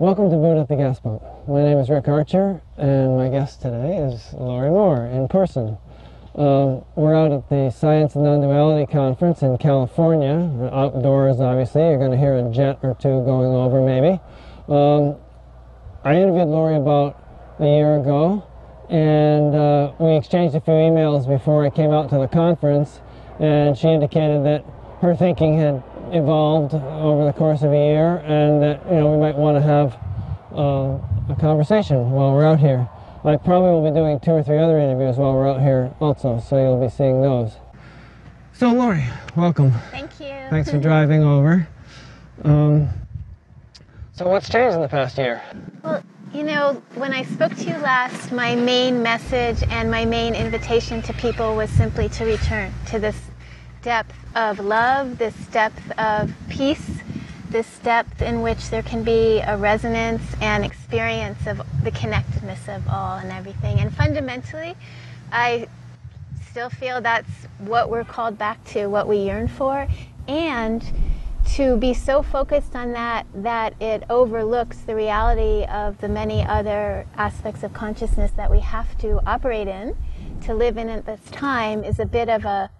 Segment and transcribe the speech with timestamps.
[0.00, 1.24] Welcome to Buddha at the Gas Pump.
[1.48, 5.76] My name is Rick Archer, and my guest today is Laurie Moore in person.
[6.36, 10.70] Um, we're out at the Science and Non-Duality Conference in California.
[10.72, 11.80] Outdoors, obviously.
[11.80, 14.20] You're going to hear a jet or two going over, maybe.
[14.68, 15.16] Um,
[16.04, 17.20] I interviewed Laurie about
[17.58, 18.46] a year ago,
[18.88, 23.00] and uh, we exchanged a few emails before I came out to the conference,
[23.40, 24.64] and she indicated that
[25.00, 29.18] her thinking had evolved over the course of a year, and that you know we
[29.18, 29.96] might want to have
[30.52, 32.88] uh, a conversation while we're out here.
[33.24, 36.40] I probably will be doing two or three other interviews while we're out here also,
[36.40, 37.52] so you'll be seeing those.
[38.52, 39.06] So, Laurie,
[39.36, 39.72] welcome.
[39.90, 40.34] Thank you.
[40.50, 41.68] Thanks for driving over.
[42.44, 42.88] Um,
[44.12, 45.42] so, what's changed in the past year?
[45.84, 50.34] Well, you know, when I spoke to you last, my main message and my main
[50.34, 53.27] invitation to people was simply to return to this
[53.82, 57.00] depth of love, this depth of peace,
[57.50, 62.86] this depth in which there can be a resonance and experience of the connectedness of
[62.88, 63.78] all and everything.
[63.80, 64.76] And fundamentally,
[65.32, 65.68] I
[66.50, 69.88] still feel that's what we're called back to, what we yearn for,
[70.26, 70.84] and
[71.54, 77.06] to be so focused on that that it overlooks the reality of the many other
[77.16, 79.96] aspects of consciousness that we have to operate in
[80.42, 82.70] to live in at this time is a bit of a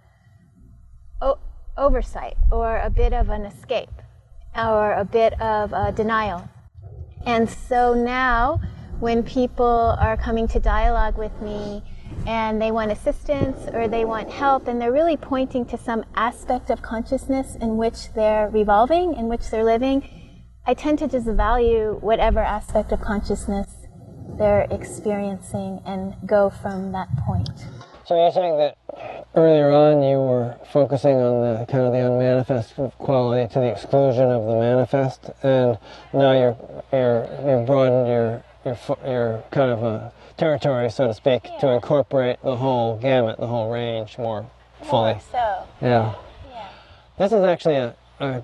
[1.20, 1.38] o-
[1.76, 3.90] oversight or a bit of an escape
[4.56, 6.48] or a bit of a denial.
[7.26, 8.60] And so now,
[9.00, 11.82] when people are coming to dialogue with me
[12.26, 16.70] and they want assistance or they want help, and they're really pointing to some aspect
[16.70, 20.02] of consciousness in which they're revolving, in which they're living,
[20.66, 23.68] I tend to just value whatever aspect of consciousness
[24.38, 27.66] they're experiencing and go from that point.
[28.04, 32.74] So you're saying that earlier on you were focusing on the kind of the unmanifest
[32.98, 35.78] quality to the exclusion of the manifest, and
[36.12, 36.56] now you're
[36.92, 41.58] you're you've broadened your your your kind of a territory, so to speak, Yeah.
[41.58, 44.46] to incorporate the whole gamut, the whole range more
[44.82, 45.12] fully.
[45.14, 46.14] More so, Yeah.
[46.50, 46.68] yeah.
[47.18, 48.42] This is actually a, a,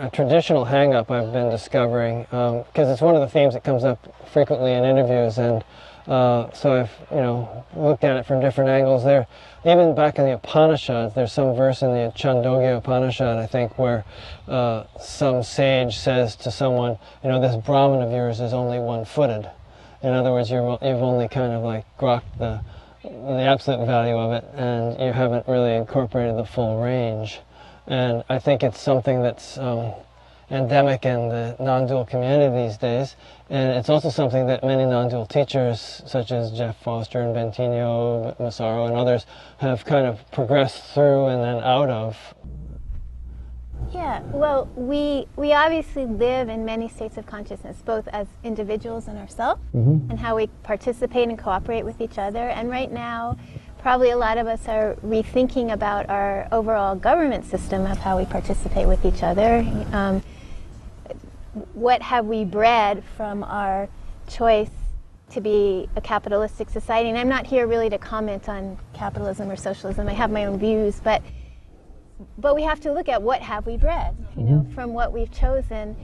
[0.00, 3.98] a traditional hang-up I've been discovering because it's one of the themes that comes up
[4.32, 5.62] frequently in interviews, and
[6.08, 9.02] uh, so I've you know looked at it from different angles.
[9.04, 9.26] There,
[9.66, 14.04] even back in the Upanishads, there's some verse in the Chandogya Upanishad, I think, where
[14.46, 19.50] uh, some sage says to someone, you know, this Brahman of yours is only one-footed.
[20.02, 22.60] In other words, you're, you've only kind of like grokked the
[23.02, 27.40] the absolute value of it, and you haven't really incorporated the full range.
[27.86, 29.92] And I think it's something that's um,
[30.50, 33.16] endemic in the non-dual community these days,
[33.50, 38.86] and it's also something that many non-dual teachers, such as Jeff Foster and Bentinho, Massaro,
[38.86, 39.26] and others,
[39.58, 42.34] have kind of progressed through and then out of.
[43.92, 49.18] Yeah, well, we we obviously live in many states of consciousness, both as individuals and
[49.18, 50.10] ourselves, mm-hmm.
[50.10, 52.48] and how we participate and cooperate with each other.
[52.48, 53.36] And right now,
[53.86, 58.24] probably a lot of us are rethinking about our overall government system of how we
[58.24, 59.58] participate with each other.
[59.92, 60.24] Um,
[61.72, 63.88] what have we bred from our
[64.26, 64.72] choice
[65.30, 67.10] to be a capitalistic society?
[67.10, 70.08] And I'm not here really to comment on capitalism or socialism.
[70.08, 71.22] I have my own views, but
[72.38, 75.30] but we have to look at what have we bred, you know, from what we've
[75.30, 75.94] chosen.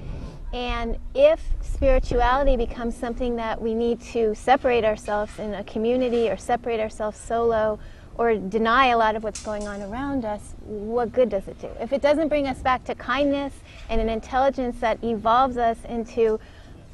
[0.52, 6.36] And if spirituality becomes something that we need to separate ourselves in a community or
[6.36, 7.78] separate ourselves solo
[8.16, 11.70] or deny a lot of what's going on around us, what good does it do?
[11.80, 13.54] If it doesn't bring us back to kindness
[13.88, 16.38] and an intelligence that evolves us into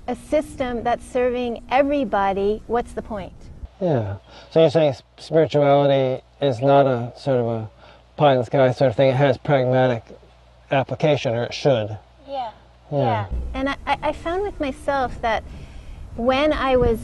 [0.07, 3.33] a system that's serving everybody, what's the point?
[3.81, 4.19] Yeah.
[4.51, 7.71] So you're saying spirituality is not a sort of a
[8.17, 9.11] pie in the sky sort of thing.
[9.11, 10.05] It has pragmatic
[10.71, 11.99] application, or it should.
[12.29, 12.53] Yeah.
[12.91, 12.99] Yeah.
[12.99, 13.27] Yeah.
[13.55, 15.43] And I, I found with myself that
[16.17, 16.99] when I was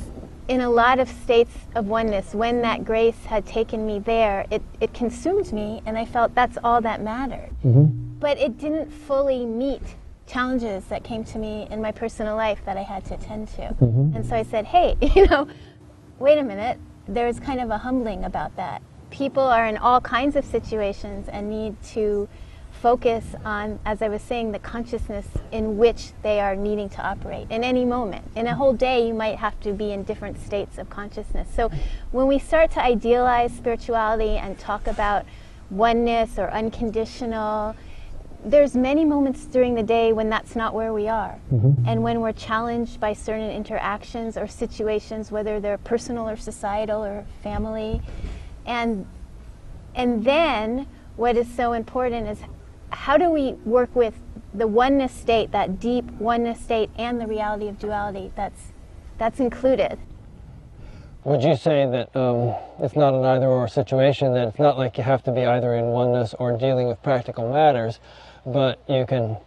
[0.49, 4.63] in a lot of states of oneness, when that grace had taken me there, it,
[4.81, 7.51] it consumed me, and I felt that's all that mattered.
[7.65, 8.19] Mm-hmm.
[8.19, 9.83] But it didn't fully meet
[10.27, 13.63] challenges that came to me in my personal life that I had to attend to.
[13.63, 14.17] Mm-hmm.
[14.17, 15.49] And so I said, hey, you know,
[16.19, 18.83] wait a minute, there's kind of a humbling about that.
[19.11, 22.29] People are in all kinds of situations and need to
[22.85, 27.47] focus on, as I was saying, the consciousness in which they are needing to operate
[27.49, 28.27] in any moment.
[28.37, 28.59] In a mm-hmm.
[28.59, 31.49] whole day, you might have to be in different states of consciousness.
[31.57, 31.71] So
[32.13, 35.25] when we start to idealize spirituality and talk about
[35.71, 37.75] oneness or unconditional,
[38.45, 41.39] there's many moments during the day when that's not where we are.
[41.51, 41.89] Mm-hmm.
[41.89, 47.25] And when we're challenged by certain interactions or situations, whether they're personal or societal or
[47.43, 48.03] family.
[48.67, 49.07] And
[49.95, 52.39] and then what is so important is
[52.95, 54.15] how do we work with
[54.55, 58.33] the oneness state, that deep oneness state, and the reality of duality.
[58.37, 58.73] That's
[59.19, 59.99] that's included.
[61.25, 64.99] Would you say that um, it's not an either or situation, that it's not like
[64.99, 67.99] you have to be either in oneness or dealing with practical matters,
[68.45, 69.39] but you can,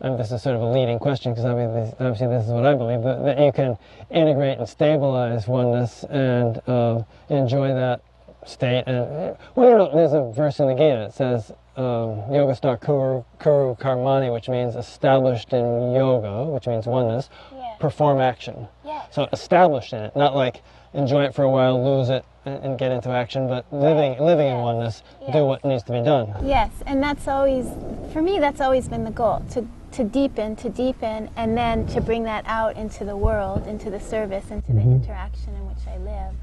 [0.00, 3.02] and this is sort of a leading question because obviously this is what I believe,
[3.02, 3.76] but that you can
[4.10, 8.00] integrate and stabilize oneness and uh, enjoy that
[8.46, 8.84] state.
[8.86, 13.22] And well, you know, there's a verse in the Gita that says, um, Yogastha Kuru,
[13.38, 17.74] Kuru Karmani, which means established in yoga, which means oneness, Yeah.
[17.78, 18.68] perform action.
[19.10, 20.62] So established in it, not like
[20.92, 24.48] enjoy it for a while, lose it, and, and get into action, but living living
[24.48, 25.02] in oneness,
[25.32, 26.34] do what needs to be done.
[26.44, 27.68] Yes, and that's always,
[28.12, 32.00] for me, that's always been the goal to, to deepen, to deepen, and then to
[32.00, 35.98] bring that out into the world, into the service, into the interaction in which I
[35.98, 36.34] live.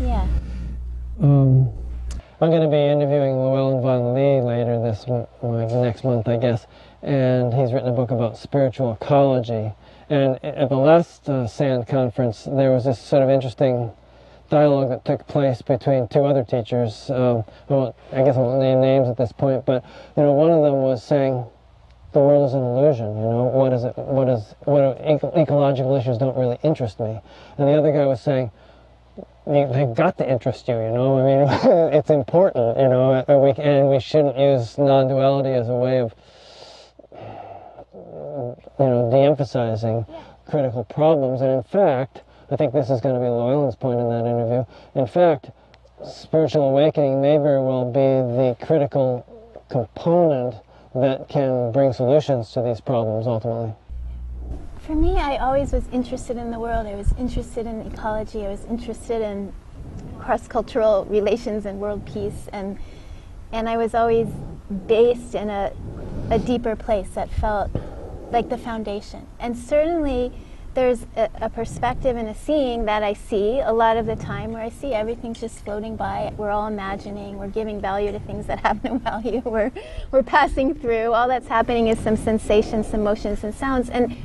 [0.00, 0.06] Yeah.
[0.06, 0.26] Yeah.
[1.22, 1.70] Um,
[2.40, 6.68] I'm going to be interviewing Llewellyn Vaughan-Lee later this like next month, I guess,
[7.02, 9.72] and he's written a book about spiritual ecology.
[10.08, 13.90] And at the last uh, SAND conference, there was this sort of interesting
[14.50, 17.10] dialogue that took place between two other teachers.
[17.10, 19.84] Um, I, won't, I guess I won't name names at this point, but
[20.16, 21.44] you know, one of them was saying
[22.12, 23.16] the world is an illusion.
[23.16, 23.98] You know, what is it?
[23.98, 27.18] What is what are, eco- ecological issues don't really interest me.
[27.58, 28.52] And the other guy was saying
[29.48, 31.18] they've got to interest you, you know.
[31.18, 35.74] I mean, it's important, you know, and we, and we shouldn't use non-duality as a
[35.74, 36.14] way of,
[38.78, 40.06] you know, de-emphasizing
[40.46, 41.40] critical problems.
[41.40, 44.64] And in fact, I think this is going to be Llewellyn's point in that interview.
[44.94, 45.50] In fact,
[46.04, 49.24] spiritual awakening may very well be the critical
[49.70, 50.56] component
[50.94, 53.74] that can bring solutions to these problems ultimately.
[54.88, 56.86] For me, I always was interested in the world.
[56.86, 58.46] I was interested in ecology.
[58.46, 59.52] I was interested in
[60.18, 62.78] cross-cultural relations and world peace, and
[63.52, 64.28] and I was always
[64.86, 65.72] based in a
[66.30, 67.70] a deeper place that felt
[68.30, 69.26] like the foundation.
[69.38, 70.32] And certainly,
[70.72, 74.52] there's a, a perspective and a seeing that I see a lot of the time,
[74.52, 76.32] where I see everything's just floating by.
[76.38, 77.36] We're all imagining.
[77.36, 79.42] We're giving value to things that have no value.
[79.44, 79.70] We're
[80.10, 81.12] we're passing through.
[81.12, 84.16] All that's happening is some sensations, some motions, and sounds, and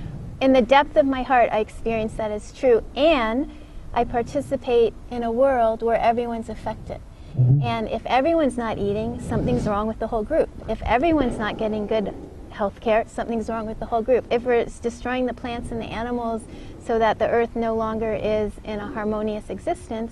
[0.44, 2.84] in the depth of my heart, I experience that as true.
[2.98, 3.50] And
[3.94, 7.00] I participate in a world where everyone's affected.
[7.40, 7.64] Mm-hmm.
[7.64, 10.50] And if everyone's not eating, something's wrong with the whole group.
[10.68, 12.14] If everyone's not getting good
[12.50, 14.26] health care, something's wrong with the whole group.
[14.30, 16.42] If it's destroying the plants and the animals
[16.86, 20.12] so that the earth no longer is in a harmonious existence,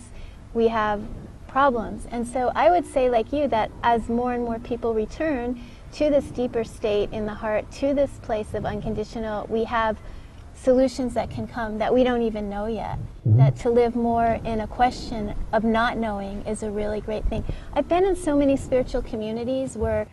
[0.53, 1.03] we have
[1.49, 2.07] problems.
[2.09, 5.61] And so I would say, like you, that as more and more people return
[5.95, 9.97] to this deeper state in the heart, to this place of unconditional, we have
[10.61, 12.97] solutions that can come that we don't even know yet.
[13.27, 13.37] Mm-hmm.
[13.37, 17.43] That to live more in a question of not knowing is a really great thing.
[17.73, 20.07] I've been in so many spiritual communities where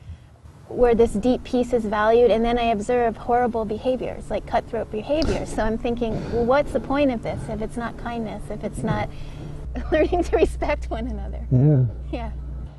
[0.68, 5.48] where this deep peace is valued and then I observe horrible behaviors, like cutthroat behaviors.
[5.48, 8.82] So I'm thinking, well, what's the point of this if it's not kindness, if it's
[8.82, 9.08] not
[9.92, 11.40] learning to respect one another?
[12.12, 12.32] Yeah.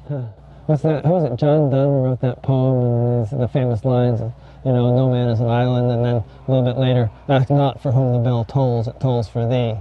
[0.10, 0.28] Yeah.
[0.68, 1.04] What's that?
[1.04, 1.36] Who was it?
[1.38, 4.22] John Donne wrote that poem and the famous lines,
[4.66, 7.82] you know, no man is an island, and then a little bit later, ask not
[7.82, 9.80] for whom the bell tolls, it tolls for thee.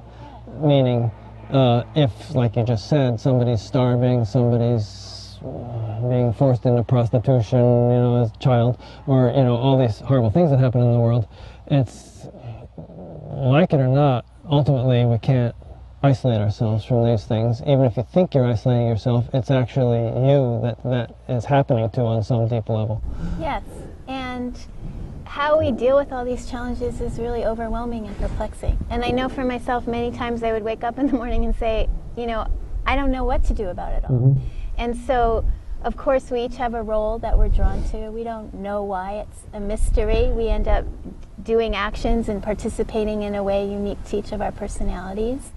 [0.60, 1.10] Meaning,
[1.50, 7.98] uh, if, like you just said, somebody's starving, somebody's uh, being forced into prostitution, you
[7.98, 10.98] know, as a child, or, you know, all these horrible things that happen in the
[10.98, 11.26] world,
[11.66, 12.26] it's,
[12.76, 15.54] like it or not, ultimately we can't
[16.02, 17.60] isolate ourselves from these things.
[17.62, 22.02] Even if you think you're isolating yourself, it's actually you that that is happening to
[22.02, 23.02] on some deep level.
[23.38, 23.62] Yes,
[24.38, 24.56] and
[25.24, 28.78] how we deal with all these challenges is really overwhelming and perplexing.
[28.88, 31.54] And I know for myself, many times I would wake up in the morning and
[31.56, 32.46] say, you know,
[32.86, 34.16] I don't know what to do about it all.
[34.16, 34.40] Mm-hmm.
[34.78, 35.44] And so,
[35.82, 38.10] of course, we each have a role that we're drawn to.
[38.10, 40.28] We don't know why, it's a mystery.
[40.28, 40.86] We end up
[41.42, 45.52] doing actions and participating in a way unique to each of our personalities.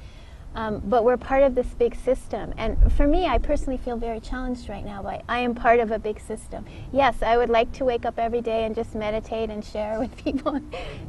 [0.53, 2.53] Um, but we're part of this big system.
[2.58, 5.91] And for me, I personally feel very challenged right now by I am part of
[5.91, 6.65] a big system.
[6.91, 10.15] Yes, I would like to wake up every day and just meditate and share with
[10.17, 10.60] people.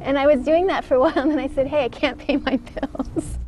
[0.01, 2.17] And I was doing that for a while, and then I said, hey, I can't
[2.17, 3.37] pay my bills.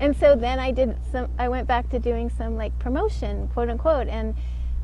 [0.00, 3.68] and so then I did some, I went back to doing some like promotion, quote
[3.68, 4.34] unquote, and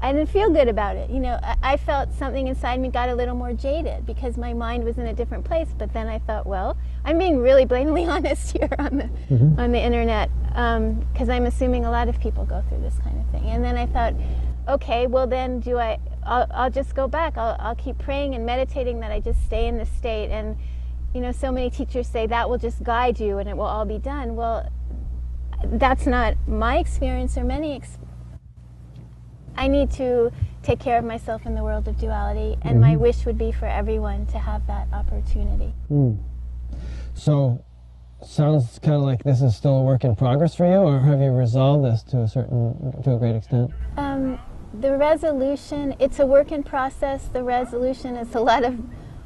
[0.03, 1.09] I didn't feel good about it.
[1.09, 4.53] You know, I, I felt something inside me got a little more jaded because my
[4.53, 5.69] mind was in a different place.
[5.77, 6.77] But then I thought, well,
[7.07, 9.59] I'm being really blatantly honest here on the mm-hmm.
[9.59, 13.19] on the internet um, because I'm assuming a lot of people go through this kind
[13.19, 13.49] of thing.
[13.49, 14.15] And then I thought,
[14.69, 15.99] okay, well then do I?
[16.25, 17.39] I'll, I'll just go back.
[17.39, 20.31] I'll, I'll keep praying and meditating that I just stay in this state.
[20.31, 20.57] And
[21.15, 23.85] you know, so many teachers say that will just guide you and it will all
[23.85, 24.35] be done.
[24.35, 24.69] Well,
[25.65, 27.77] that's not my experience or many.
[27.77, 27.99] Ex-
[29.57, 30.33] I need to
[30.63, 33.03] take care of myself in the world of duality, and my mm-hmm.
[33.03, 35.73] wish would be for everyone to have that opportunity.
[35.91, 36.19] Mm.
[37.17, 37.65] So,
[38.23, 41.21] sounds kind of like this is still a work in progress for you, or have
[41.21, 43.71] you resolved this to a certain, to a great extent?
[43.97, 44.39] Um,
[44.79, 47.27] the resolution, it's a work in process.
[47.29, 48.79] The resolution is a lot of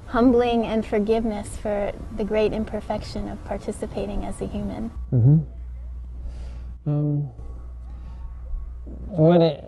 [0.07, 4.91] humbling and forgiveness for the great imperfection of participating as a human.
[5.13, 5.39] Mm-hmm.
[6.87, 7.23] Um,
[9.07, 9.65] what it,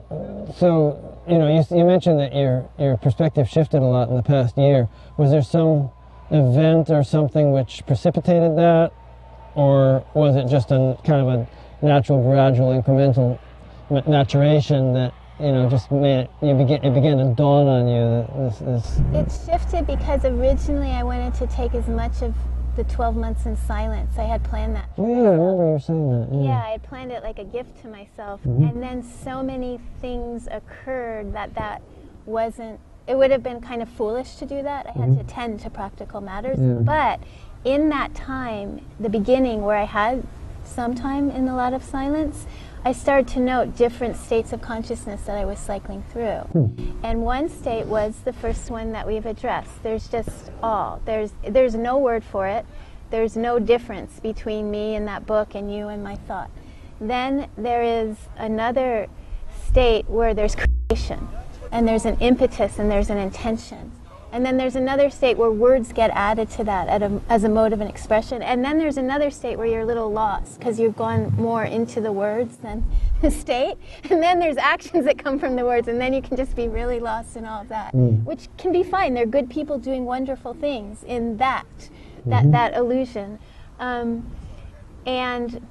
[0.57, 4.23] so you know you, you mentioned that your your perspective shifted a lot in the
[4.23, 4.89] past year.
[5.19, 5.91] Was there some
[6.33, 8.93] event or something which precipitated that,
[9.55, 11.49] or was it just a kind of a
[11.85, 13.39] natural, gradual, incremental
[14.09, 18.01] maturation that you know just made it, you begin it began to dawn on you
[18.01, 22.35] that this, this It shifted because originally I wanted to take as much of
[22.77, 24.17] the 12 months in silence.
[24.17, 24.89] I had planned that.
[24.97, 26.35] Oh yeah, I remember you were saying that.
[26.35, 26.43] Yeah.
[26.45, 28.41] Yeah, I had planned it like a gift to myself.
[28.45, 28.71] Mhm.
[28.71, 31.83] And then so many things occurred that that
[32.25, 34.87] wasn't, it would have been kind of foolish to do that.
[34.87, 35.15] I had Mhm.
[35.17, 36.59] to attend to practical matters.
[36.59, 36.75] Yeah.
[36.75, 37.21] But
[37.65, 40.23] in that time, the beginning where I had
[40.65, 42.47] some time in a lot of silence,
[42.85, 46.41] I started to note different states of consciousness that I was cycling through.
[46.53, 46.67] Hmm.
[47.03, 49.83] And one state was the first one that we've addressed.
[49.83, 51.01] There's just all.
[51.05, 52.65] There's there's no word for it.
[53.11, 56.51] There's no difference between me and that book and you and my thought.
[57.01, 59.07] Then there is another
[59.69, 61.29] state where there's creation
[61.73, 63.91] and there's an impetus and there's an intention.
[64.31, 67.51] And then there's another state where words get added to that at a, as a
[67.51, 68.41] mode of an expression.
[68.43, 72.01] And then there's another state where you're a little lost because you've gone more into
[72.01, 72.83] the words than
[73.21, 73.75] the state.
[74.09, 76.67] And then there's actions that come from the words, and then you can just be
[76.67, 78.25] really lost in all of that, Mm.
[78.25, 79.13] which can be fine.
[79.13, 81.67] They're good people doing wonderful things in that,
[82.25, 83.39] that, that illusion.
[83.81, 84.31] Um,
[85.05, 85.67] and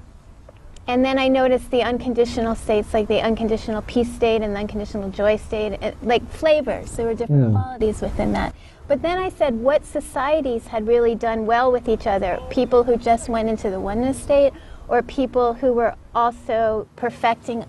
[0.91, 5.09] and then I noticed the unconditional states, like the unconditional peace state and the unconditional
[5.09, 6.91] joy state, it- like flavors.
[6.97, 7.61] There were different Yeah.
[7.61, 8.53] qualities within that.
[8.89, 12.39] But then I said, what societies had really done well with each other?
[12.49, 14.51] People who just went into the oneness state,
[14.89, 17.63] or people who were also perfecting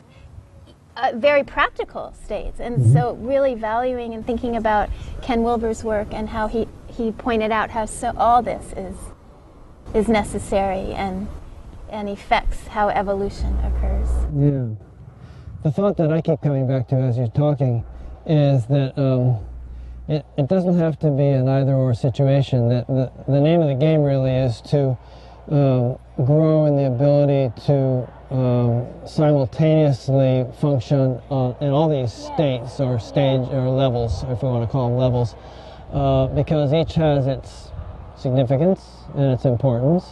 [0.94, 2.60] uh, very practical states.
[2.60, 4.90] And so, really valuing and thinking about
[5.22, 8.96] Ken Wilber's work and how he, he pointed out how so all this is
[9.94, 11.28] is necessary and
[11.92, 14.08] and affects how evolution occurs.
[14.34, 14.74] Yeah.
[15.62, 17.84] The thought that I keep coming back to as you're talking
[18.26, 19.38] is that um,
[20.08, 22.68] it, it doesn't have to be an either or situation.
[22.68, 24.98] That the, the name of the game really is to
[25.48, 32.98] um, grow in the ability to um, simultaneously function on, in all these states or
[32.98, 35.34] stage or levels, if we want to call them levels,
[35.92, 37.68] uh, because each has its
[38.16, 38.80] significance
[39.14, 40.04] and its importance.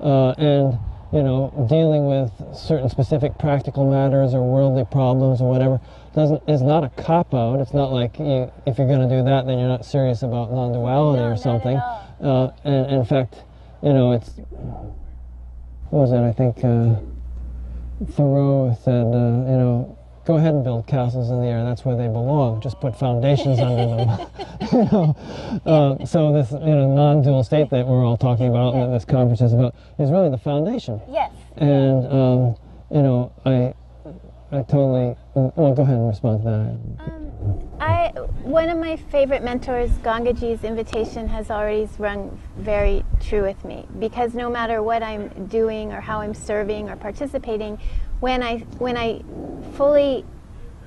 [0.00, 0.78] Uh, and
[1.12, 5.80] you know, dealing with certain specific practical matters or worldly problems or whatever
[6.14, 7.60] doesn't is not a cop out.
[7.60, 10.50] It's not like you, if you're going to do that, then you're not serious about
[10.50, 11.76] non-duality No, or something.
[11.76, 13.44] Uh, and, in fact,
[13.82, 14.30] you know, it's
[15.90, 16.20] what was it?
[16.20, 16.96] I think uh,
[18.12, 21.64] Thoreau said, uh, you know, go ahead and build castles in the air.
[21.64, 22.60] That's where they belong.
[22.60, 24.28] Just put foundations under them.
[24.72, 25.16] you know,
[25.66, 29.04] uh, so this you know non-dual state that we're all talking about and that this
[29.04, 31.00] conference is about is really the foundation.
[31.10, 31.32] Yes.
[31.56, 32.56] And um,
[32.90, 33.74] you know, I
[34.56, 35.74] I totally well.
[35.74, 37.12] Go ahead and respond to that.
[37.12, 38.08] Um, I
[38.44, 44.34] one of my favorite mentors, Gangaji's invitation, has always rung very true with me because
[44.34, 47.78] no matter what I'm doing or how I'm serving or participating,
[48.22, 49.22] when I when I
[49.76, 50.24] fully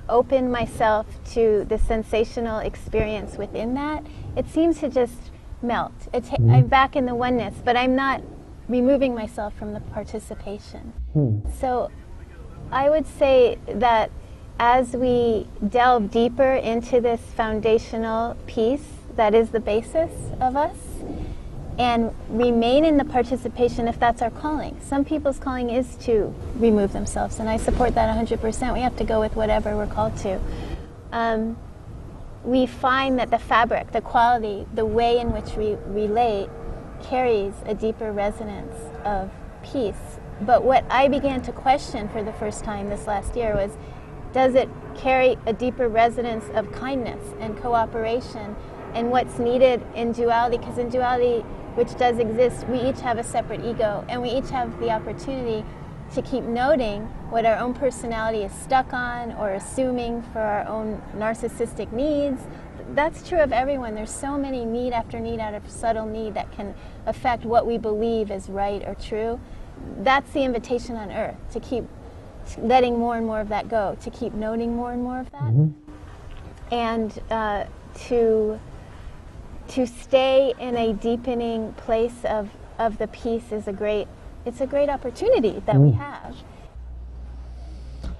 [0.08, 5.92] open myself to the sensational experience within that, it seems to just melt.
[6.14, 8.22] It ta- I'm back in the oneness, but I'm not
[8.68, 10.94] removing myself from the participation.
[11.12, 11.40] Hmm.
[11.60, 11.90] So
[12.72, 14.10] I would say that
[14.58, 20.76] as we delve deeper into this foundational piece that is the basis of us
[21.78, 24.78] and remain in the participation if that's our calling.
[24.80, 28.72] Some people's calling is to remove themselves, and I support that 100%.
[28.72, 30.40] We have to go with whatever we're called to.
[31.12, 31.56] Um,
[32.44, 36.48] we find that the fabric, the quality, the way in which we relate
[37.02, 39.30] carries a deeper resonance of
[39.62, 40.18] peace.
[40.40, 43.72] But what I began to question for the first time this last year was
[44.32, 48.54] does it carry a deeper resonance of kindness and cooperation
[48.94, 50.58] and what's needed in duality?
[50.58, 51.44] Because in duality,
[51.76, 55.64] which does exist, we each have a separate ego and we each have the opportunity
[56.14, 61.02] to keep noting what our own personality is stuck on or assuming for our own
[61.16, 62.42] narcissistic needs.
[62.94, 63.94] That's true of everyone.
[63.94, 66.74] There's so many need after need out of subtle need that can
[67.06, 69.40] affect what we believe is right or true.
[69.98, 71.84] That's the invitation on earth to keep
[72.58, 75.52] letting more and more of that go, to keep noting more and more of that.
[76.70, 77.64] and uh,
[78.06, 78.58] to
[79.68, 84.06] to stay in a deepening place of of the peace is a great
[84.44, 86.36] it's a great opportunity that we have.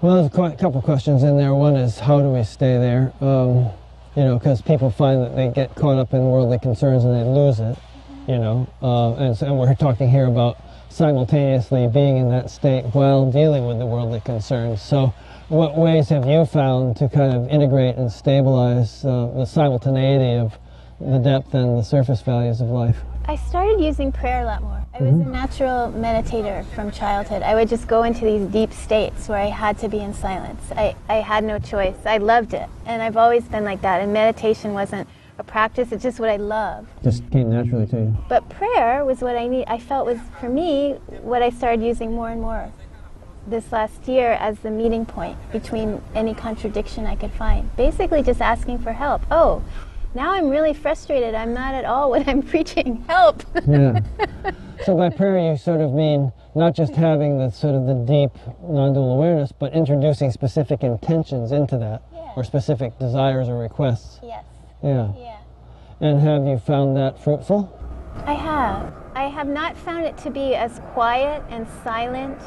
[0.03, 1.55] Well, there's quite a couple questions in there.
[1.55, 3.13] One is how do we stay there?
[3.21, 3.71] Um,
[4.17, 7.23] you know, because people find that they get caught up in worldly concerns and they
[7.23, 7.79] lose it.
[8.27, 12.85] You know, uh, and, so, and we're talking here about simultaneously being in that state
[12.87, 14.83] while dealing with the worldly concerns.
[14.83, 15.15] So,
[15.49, 20.59] what ways have you found to kind of integrate and stabilize uh, the simultaneity of
[21.01, 22.99] the depth and the surface values of life?
[23.27, 24.85] I started using prayer a lot more.
[24.95, 25.33] I was a mm-hmm.
[25.33, 27.43] natural meditator from childhood.
[27.43, 30.63] I would just go into these deep states where I had to be in silence.
[30.73, 31.97] I, I had no choice.
[32.07, 32.69] I loved it.
[32.87, 34.01] And I've always been like that.
[34.01, 36.87] And meditation wasn't a practice, it's just what I love.
[37.03, 38.17] Just came naturally to you.
[38.29, 39.67] But prayer was what I need.
[39.67, 42.73] I felt was, for me, what I started using more and more
[43.47, 47.75] this last year as the meeting point between any contradiction I could find.
[47.77, 49.23] Basically, just asking for help.
[49.31, 49.63] Oh,
[50.17, 51.35] now I'm really frustrated.
[51.35, 53.05] I'm not at all what I'm preaching.
[53.09, 53.43] Help.
[53.69, 54.01] Yeah.
[54.85, 58.31] so by prayer, you sort of mean not just having the sort of the deep
[58.63, 62.33] non-dual awareness, but introducing specific intentions into that, Yeah.
[62.37, 64.19] or specific desires or requests.
[64.23, 64.45] yes.
[64.83, 65.13] Yeah.
[65.19, 65.37] Yeah.
[66.01, 67.73] And have you found that fruitful?
[68.25, 68.93] I have.
[69.15, 72.39] I have not found it to be as quiet and silent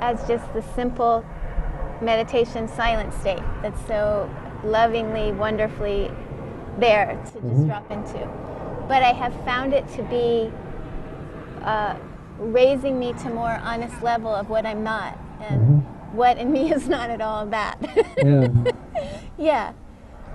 [0.00, 1.24] as just the simple
[2.00, 4.30] meditation silent state that's so
[4.64, 6.10] lovingly, wonderfully
[6.78, 8.18] there to just drop into.
[8.88, 10.50] But I have found it to be
[11.62, 11.96] uh,
[12.38, 16.88] raising me to more honest level of what I'm not and what in me is
[16.88, 17.78] not at all that.
[18.18, 18.48] Yeah.
[19.40, 19.72] Yeah.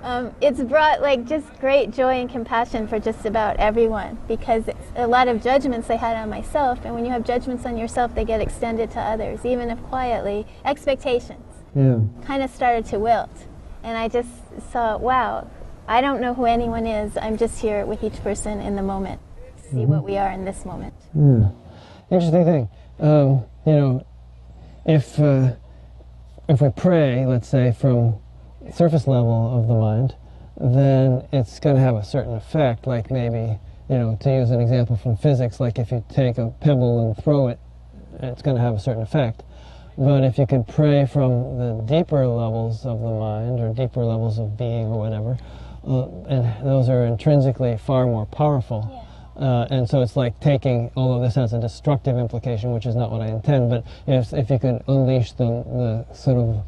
[0.02, 4.86] Um, it's brought like just great joy and compassion for just about everyone because it's
[4.96, 8.14] a lot of judgments I had on myself, and when you have judgments on yourself,
[8.14, 10.46] they get extended to others, even if quietly.
[10.64, 12.00] Expectations yeah.
[12.24, 13.46] kind of started to wilt,
[13.82, 14.28] and I just
[14.70, 15.48] saw, wow,
[15.86, 17.16] I don't know who anyone is.
[17.16, 19.20] I'm just here with each person in the moment,
[19.70, 20.94] see what we are in this moment.
[21.14, 21.50] Yeah.
[22.10, 22.68] Interesting thing.
[23.00, 24.06] Um, you know,
[24.86, 25.52] if uh,
[26.48, 28.16] if we pray, let's say from
[28.72, 30.14] surface level of the mind,
[30.56, 32.86] then it's going to have a certain effect.
[32.86, 36.50] Like maybe, you know, to use an example from physics, like if you take a
[36.60, 37.58] pebble and throw it,
[38.20, 39.42] it's going to have a certain effect.
[39.96, 44.38] But if you could pray from the deeper levels of the mind or deeper levels
[44.38, 45.38] of being or whatever,
[45.86, 49.06] uh, and those are intrinsically far more powerful.
[49.36, 53.10] Uh, and so it's like taking, although this has a destructive implication, which is not
[53.10, 56.64] what I intend, but if, if you could unleash the, the sort of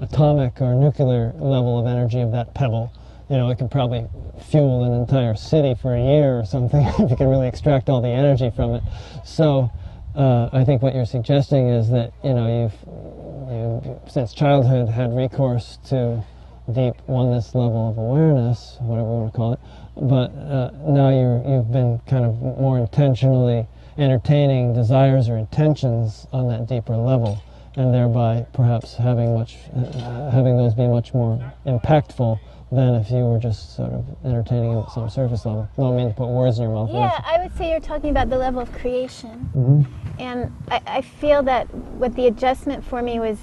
[0.00, 2.92] atomic or nuclear level of energy of that pebble,
[3.28, 4.06] you know, it could probably
[4.40, 8.00] fuel an entire city for a year or something if you could really extract all
[8.00, 8.82] the energy from it.
[9.24, 9.70] So
[10.14, 15.14] uh, I think what you're suggesting is that, you know, you've, you've since childhood had
[15.14, 16.24] recourse to
[16.72, 19.60] deep oneness level of awareness, whatever you want to call it,
[19.96, 23.66] but uh, now you're, you've been kind of more intentionally
[23.98, 27.40] entertaining desires or intentions on that deeper level,
[27.76, 32.38] and thereby perhaps having much, uh, having those be much more impactful
[32.72, 35.68] than if you were just sort of entertaining them at some surface level.
[35.78, 36.90] I don't mean to put words in your mouth.
[36.92, 39.30] Yeah, I would say you're talking about the level of creation.
[39.52, 39.82] hmm
[40.18, 43.38] And I, I feel that what the adjustment for me was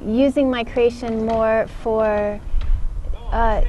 [0.00, 2.40] using my creation more for
[3.32, 3.62] uh,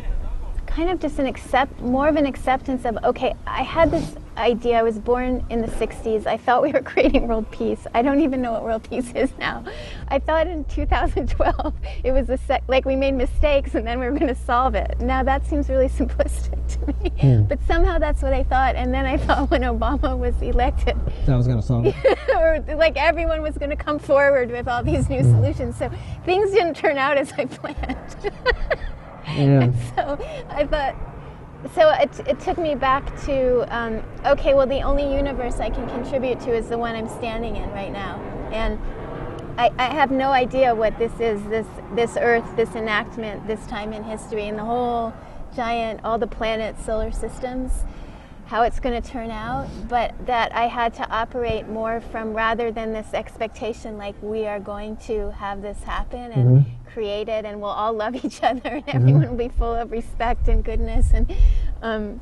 [0.68, 4.80] kind of just an accept, more of an acceptance of, okay, I had this idea.
[4.80, 6.26] I was born in the 60s.
[6.26, 7.86] I thought we were creating world peace.
[7.94, 9.64] I don't even know what world peace is now.
[10.08, 11.74] I thought in 2012
[12.04, 14.74] it was a sec- like we made mistakes and then we were going to solve
[14.74, 15.00] it.
[15.00, 17.46] Now that seems really simplistic to me.
[17.48, 18.76] But somehow that's what I thought.
[18.76, 20.98] And then I thought when Obama was elected,
[21.28, 21.96] That was going to solve it.
[22.36, 25.78] or like everyone was going to come forward with all these new solutions.
[25.78, 25.92] So
[26.26, 28.32] things didn't turn out as I planned.
[29.28, 29.72] Yeah.
[29.96, 30.96] so I thought,
[31.74, 35.88] so it, it took me back to, um, okay, well, the only universe I can
[35.90, 38.20] contribute to is the one I'm standing in right now.
[38.52, 38.80] And
[39.58, 43.94] I, I have no idea what this is this, this Earth, this enactment, this time
[43.94, 45.14] in history, and the whole
[45.56, 47.84] giant, all the planets, solar systems
[48.46, 52.72] how it's going to turn out, but that I had to operate more from rather
[52.72, 57.60] than this expectation like we are going to have this happen and create it and
[57.60, 61.34] we'll all love each other and everyone will be full of respect and goodness and
[61.82, 62.22] um,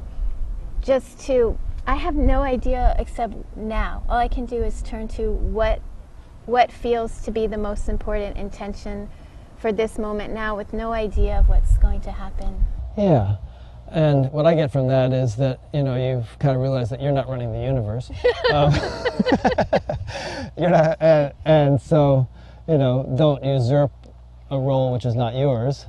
[0.82, 4.04] just to I have no idea except now.
[4.08, 5.82] All I can do is turn to what
[6.46, 9.10] what feels to be the most important intention
[9.58, 12.66] for this moment now with no idea of what's going to happen.
[12.98, 13.38] Yeah.
[13.88, 17.02] And what I get from that is that, you know, you've kind of realized that
[17.02, 18.10] you're not running the universe.
[18.54, 18.74] um,
[20.58, 22.28] you're not, and, and so,
[22.68, 23.92] you know, don't usurp
[24.52, 25.88] a role which is not yours.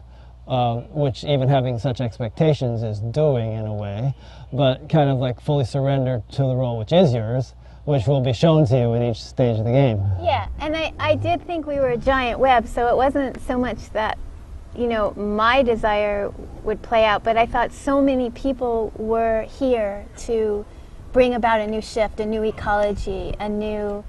[0.48, 4.12] Uh, which even having such expectations is doing in a way,
[4.52, 8.32] but kind of like fully surrender to the role which is yours, which will be
[8.32, 9.98] shown to you in each stage of the game.
[10.20, 13.56] Yeah, and I, I did think we were a giant web, so it wasn't so
[13.56, 14.18] much that,
[14.76, 16.32] you know, my desire
[16.64, 20.66] would play out, but I thought so many people were here to
[21.12, 24.02] bring about a new shift, a new ecology, a new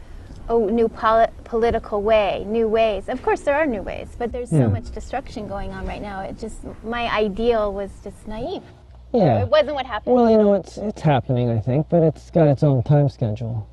[0.61, 3.09] a new poli- political way, new ways.
[3.09, 4.59] Of course, there are new ways, but there's Yeah.
[4.65, 6.21] so much destruction going on right now.
[6.21, 8.63] It just my ideal was just naive.
[9.11, 9.41] Yeah.
[9.41, 10.15] It wasn't what happened.
[10.15, 13.67] Well, you know, it's it's happening, I think, but it's got its own time schedule.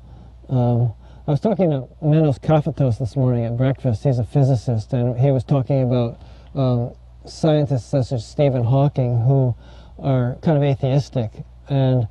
[0.49, 0.93] Um,
[1.27, 4.03] I was talking to Menas Kafatos this morning at breakfast.
[4.03, 6.17] He's a physicist, and he was talking about
[6.55, 6.91] um,
[7.25, 9.55] scientists such as Stephen Hawking who
[9.99, 11.31] are kind of atheistic,
[11.69, 12.07] and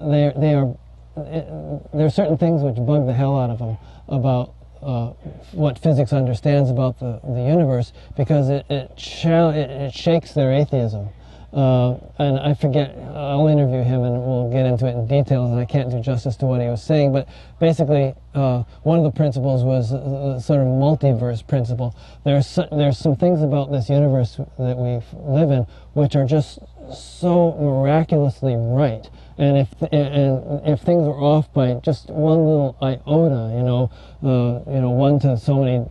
[0.00, 0.74] they they are
[1.16, 3.76] there are certain things which bug the hell out of them
[4.08, 5.12] about uh,
[5.52, 10.52] what physics understands about the, the universe because it it, chal- it, it shakes their
[10.52, 11.08] atheism.
[11.54, 15.60] Uh, and I forget, I'll interview him and we'll get into it in details, and
[15.60, 17.28] I can't do justice to what he was saying, but
[17.60, 21.94] basically, uh, one of the principles was the, the sort of multiverse principle.
[22.24, 26.58] There's, so, there's some things about this universe that we live in which are just
[26.92, 29.08] so miraculously right.
[29.36, 33.90] And if and if things are off by just one little iota, you know,
[34.22, 35.84] uh, you know, one to so many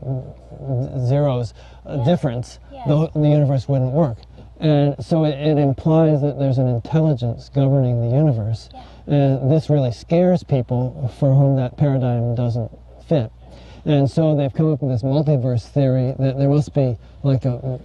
[1.08, 1.53] zeros
[1.86, 2.84] uh, difference, Yeah.
[2.88, 4.17] the, the universe wouldn't work.
[4.60, 8.69] And so it, it implies that there's an intelligence governing the universe.
[9.08, 12.71] And this really scares people for whom that paradigm doesn't
[13.06, 13.32] fit.
[13.86, 17.80] And so they've come up with this multiverse theory that there must be like a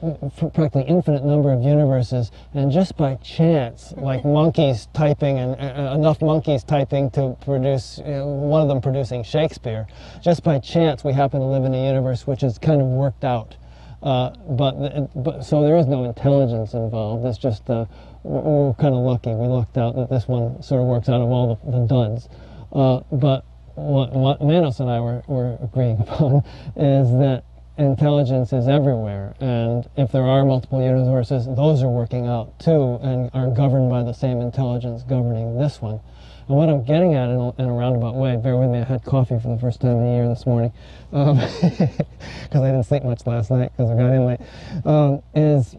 [0.54, 6.20] practically infinite number of universes, and just by chance, like monkeys typing and uh, enough
[6.22, 9.86] monkeys typing to produce you know, one of them producing Shakespeare,
[10.22, 13.24] just by chance we happen to live in a universe which is kind of worked
[13.24, 13.56] out.
[14.00, 17.26] Uh, but, but so there is no intelligence involved.
[17.26, 17.86] It's just uh,
[18.22, 19.30] we're, we're kind of lucky.
[19.30, 22.28] We lucked out that this one sort of works out of all the, the duds.
[22.72, 23.44] Uh, but
[23.78, 26.42] what, what Menas and I were, were agreeing upon
[26.76, 27.44] is that
[27.78, 33.30] intelligence is everywhere, and if there are multiple universes, those are working out too, and
[33.34, 36.00] are governed by the same intelligence governing this one.
[36.48, 38.84] And what I'm getting at in a, in a roundabout way, bear with me, I
[38.84, 40.72] had coffee for the first time in the year this morning,
[41.10, 44.40] because I didn't sleep much last night because I got in late,
[44.84, 45.76] um, is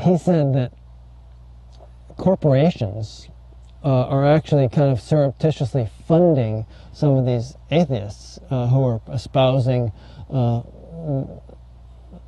[0.00, 0.72] he said that
[2.16, 3.28] corporations
[3.84, 9.92] uh, are actually kind of surreptitiously funding some of these atheists uh, who are espousing
[10.30, 10.62] uh,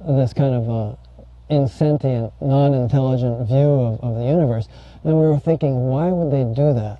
[0.06, 0.96] this kind of uh,
[1.48, 4.68] insentient, non-intelligent view of, of the universe.
[5.04, 6.98] And we were thinking, why would they do that?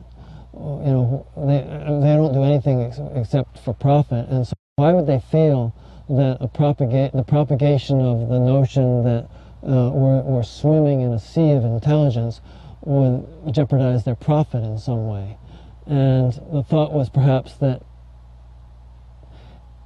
[0.55, 1.63] You know, they,
[2.07, 5.75] they don't do anything ex- except for profit, and so why would they feel
[6.09, 9.25] that propagate, the propagation of the notion that
[9.67, 12.41] uh, we're, we're swimming in a sea of intelligence
[12.85, 15.39] would jeopardize their profit in some way?
[15.87, 17.83] And the thought was perhaps that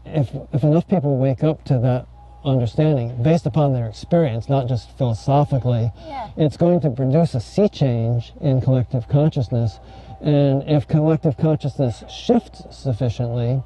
[0.05, 2.07] if, if enough people wake up to that
[2.45, 6.29] understanding based upon their experience, not just philosophically, Yeah.
[6.37, 9.81] it's going to produce a sea change in collective consciousness.
[10.21, 13.63] And if collective consciousness shifts sufficiently,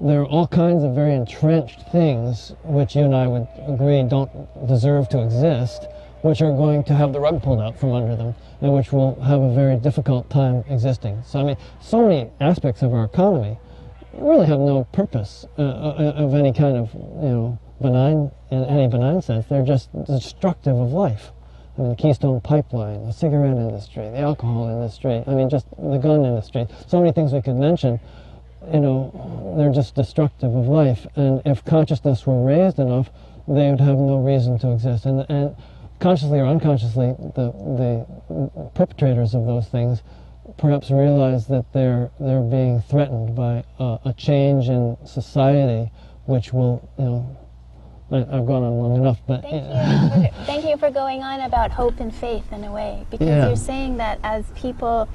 [0.00, 4.30] there are all kinds of very entrenched things which you and I would agree don't
[4.66, 5.86] deserve to exist,
[6.22, 9.20] which are going to have the rug pulled out from under them and which will
[9.20, 11.22] have a very difficult time existing.
[11.24, 13.58] So, I mean, so many aspects of our economy
[14.14, 18.88] really have no purpose uh, uh, of any kind of, you know, benign, in any
[18.88, 19.46] benign sense.
[19.46, 21.30] They're just destructive of life.
[21.76, 25.98] I mean, the Keystone Pipeline, the cigarette industry, the alcohol industry, I mean, just the
[25.98, 26.66] gun industry.
[26.88, 28.00] So many things we could mention,
[28.72, 31.06] you know, they're just destructive of life.
[31.14, 33.10] And if consciousness were raised enough,
[33.46, 35.06] they would have no reason to exist.
[35.06, 35.54] And, and
[36.00, 37.52] consciously or unconsciously, the,
[38.28, 40.02] the perpetrators of those things
[40.56, 45.90] perhaps realize that they're, they're being threatened by a, a change in society
[46.26, 47.36] which will, you know,
[48.10, 50.30] I, I've gone on long enough, but Thank you.
[50.30, 53.46] For, thank you for going on about hope and faith in a way, because Yeah.
[53.48, 55.08] you're saying that as people,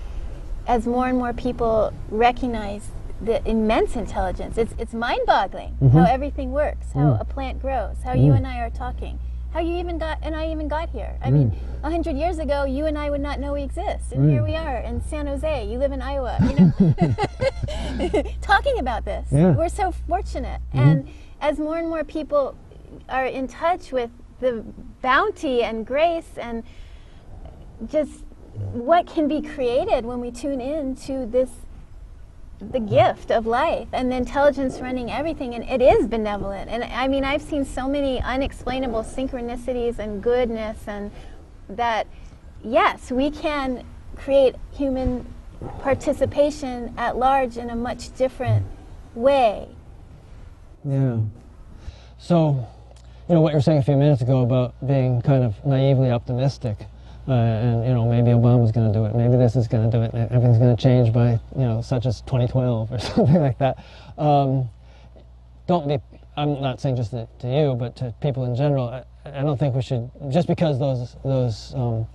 [0.67, 2.89] as more and more people recognize
[3.21, 5.97] the immense intelligence, it's it's mind-boggling Mm-hmm.
[5.97, 7.21] how everything works, how Mm.
[7.21, 9.17] a plant grows, how you and I are talking,
[9.53, 11.15] how you even got and I even got here.
[11.23, 11.87] I mean, Mm.
[11.87, 14.55] a hundred years ago, you and I would not know we exist, and here we
[14.55, 15.67] are in San Jose.
[15.67, 19.27] You live in Iowa, you know, talking about this.
[19.31, 19.51] Yeah.
[19.55, 21.07] We're so fortunate, and
[21.41, 22.55] as more and more people
[23.09, 24.63] are in touch with the
[25.01, 26.63] bounty and grace and
[27.87, 28.23] just
[28.71, 31.49] what can be created when we tune in to this
[32.71, 36.69] the gift of life and the intelligence running everything and it is benevolent.
[36.69, 41.11] And i mean i've seen so many unexplainable synchronicities and goodness and
[41.69, 42.07] that
[42.63, 45.25] yes we can create human
[45.79, 48.65] participation at large in a much different
[49.15, 49.67] way.
[50.83, 51.19] Yeah.
[52.17, 52.67] So,
[53.27, 56.11] you know, what you were saying a few minutes ago about being kind of naively
[56.11, 56.77] optimistic,
[57.27, 59.97] uh, and, you know, maybe Obama's going to do it, maybe this is going to
[59.97, 63.57] do it, everything's going to change by, you know, such as 2012 or something like
[63.59, 63.77] that.
[64.17, 64.69] Um,
[65.67, 65.97] don't be,
[66.35, 69.57] I'm not saying just to, to you, but to people in general, I, I don't
[69.57, 72.07] think we should, just because those, those, um,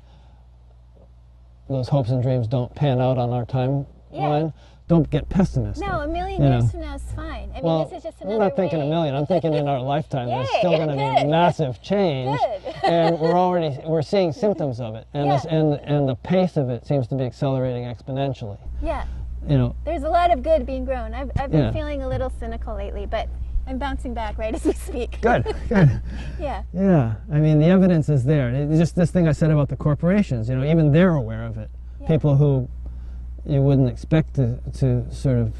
[1.68, 4.52] those hopes and dreams don't pan out on our timeline,
[4.88, 5.86] don't get pessimistic.
[5.86, 6.68] no a million years know.
[6.70, 8.34] from now is fine i mean Well, this is just another.
[8.36, 8.86] I'm another not thinking way.
[8.86, 9.14] a million.
[9.14, 11.28] I'm thinking in our lifetime, there's still going to be good.
[11.28, 12.74] massive change, Good.
[12.84, 16.70] and we're already we're seeing symptoms of it, and this, and and the pace of
[16.70, 18.58] it seems to be accelerating exponentially.
[18.82, 19.06] yeah
[19.48, 21.72] You know, there's a lot of good being grown i've, I've been Yeah.
[21.72, 23.28] feeling a little cynical lately but
[23.66, 26.00] i'm bouncing back right as we speak good, good.
[26.40, 28.48] yeah Yeah, I mean the evidence is there.
[28.50, 30.48] It's just this thing I said about the corporations.
[30.48, 31.70] You know, even they're aware of it.
[32.00, 32.06] Yeah.
[32.08, 32.68] People who
[33.48, 35.54] you wouldn't expect to to sort of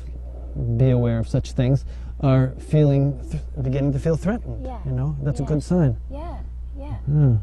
[0.79, 1.85] be aware of such things
[2.21, 4.65] are feeling th- beginning to feel threatened.
[4.67, 4.79] Yeah.
[4.85, 5.47] You know, that's Yeah.
[5.47, 5.97] a good sign.
[6.11, 6.37] yeah
[6.77, 7.37] yeah Yeah.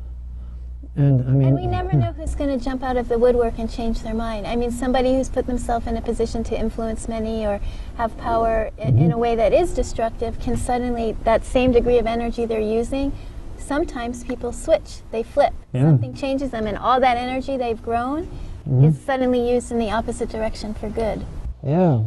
[0.97, 3.19] And I mean, And we never uh, know who's going to jump out of the
[3.19, 4.47] woodwork and change their mind.
[4.47, 7.59] I mean, somebody who's put themselves in a position to influence many or
[7.97, 9.11] have power i- in mm-hmm.
[9.11, 13.11] a way that is destructive can suddenly, that same degree of energy they're using,
[13.57, 15.53] sometimes people switch, they flip.
[15.73, 15.81] Yeah.
[15.83, 18.29] Something changes them, and all that energy they've grown
[18.65, 21.25] is suddenly used in the opposite direction for good.
[21.63, 22.03] Yeah,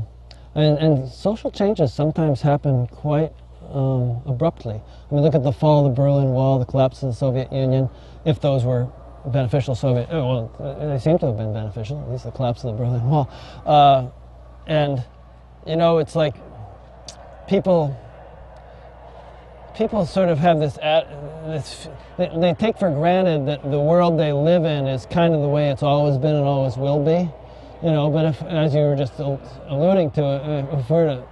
[0.54, 3.32] and and social changes sometimes happen quite
[3.70, 4.80] um, abruptly.
[5.10, 7.52] I mean, look at the fall of the Berlin Wall, the collapse of the Soviet
[7.52, 7.88] Union.
[8.24, 8.88] If those were
[9.26, 12.00] beneficial Soviet, oh, well, they seem to have been beneficial.
[12.02, 13.30] At least the collapse of the Berlin Wall,
[13.66, 14.08] uh,
[14.66, 15.04] and
[15.66, 16.34] you know, it's like
[17.48, 17.96] people.
[19.78, 24.32] People sort of have this, this they, they take for granted that the world they
[24.32, 27.30] live in is kind of the way it's always been and always will be.
[27.86, 31.24] You know, but if, as you were just alluding to, uh, if we're to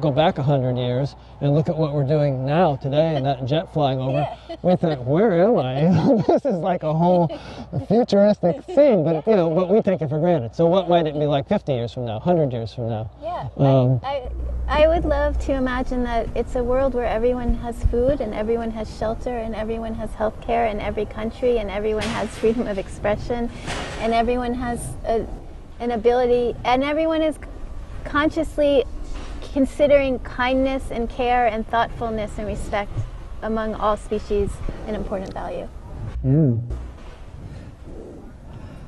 [0.00, 3.44] go back a hundred years and look at what we're doing now today and that
[3.44, 4.26] jet flying over,
[4.62, 6.22] we think, where am I?
[6.26, 7.28] this is like a whole
[7.88, 10.54] futuristic scene, but you know, but we take it for granted.
[10.54, 13.10] So what might it be like 50 years from now, 100 years from now?
[13.22, 13.48] Yeah.
[13.56, 14.28] Um, I,
[14.68, 18.32] I, I would love to imagine that it's a world where everyone has food and
[18.32, 22.66] everyone has shelter and everyone has health care in every country and everyone has freedom
[22.66, 23.50] of expression
[24.00, 25.26] and everyone has a,
[25.80, 27.36] an ability and everyone is
[28.04, 28.84] consciously
[29.52, 32.90] considering kindness and care and thoughtfulness and respect
[33.42, 34.50] among all species
[34.86, 35.68] an important value.
[36.24, 36.54] Yeah.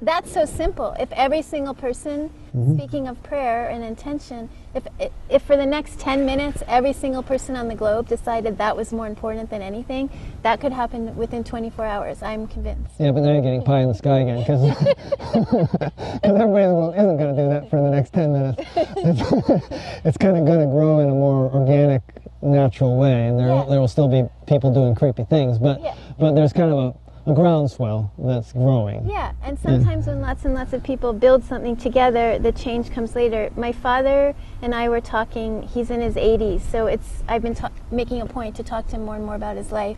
[0.00, 0.94] That's so simple.
[0.98, 2.76] If every single person, Mm-hmm.
[2.78, 4.86] speaking of prayer and intention, if,
[5.28, 8.92] if for the next 10 minutes every single person on the globe decided that was
[8.92, 10.10] more important than anything,
[10.42, 12.22] that could happen within 24 hours.
[12.22, 12.94] I'm convinced.
[12.98, 14.62] Yeah, but now you're getting pie in the sky again because
[16.22, 18.62] everybody in the world isn't going to do that for the next 10 minutes.
[18.76, 19.66] It's,
[20.04, 22.02] it's kind of going to grow in a more organic,
[22.42, 23.64] natural way, and there, Yeah.
[23.68, 25.94] there will still be people doing creepy things, but, Yeah.
[26.18, 26.94] but there's kind of a,
[27.26, 29.08] a groundswell that's growing.
[29.08, 33.14] Yeah, and sometimes when lots and lots of people build something together, the change comes
[33.16, 33.50] later.
[33.56, 35.62] My father and I were talking.
[35.62, 38.96] He's in his 80s, so it's I've been ta- making a point to talk to
[38.96, 39.96] him more and more about his life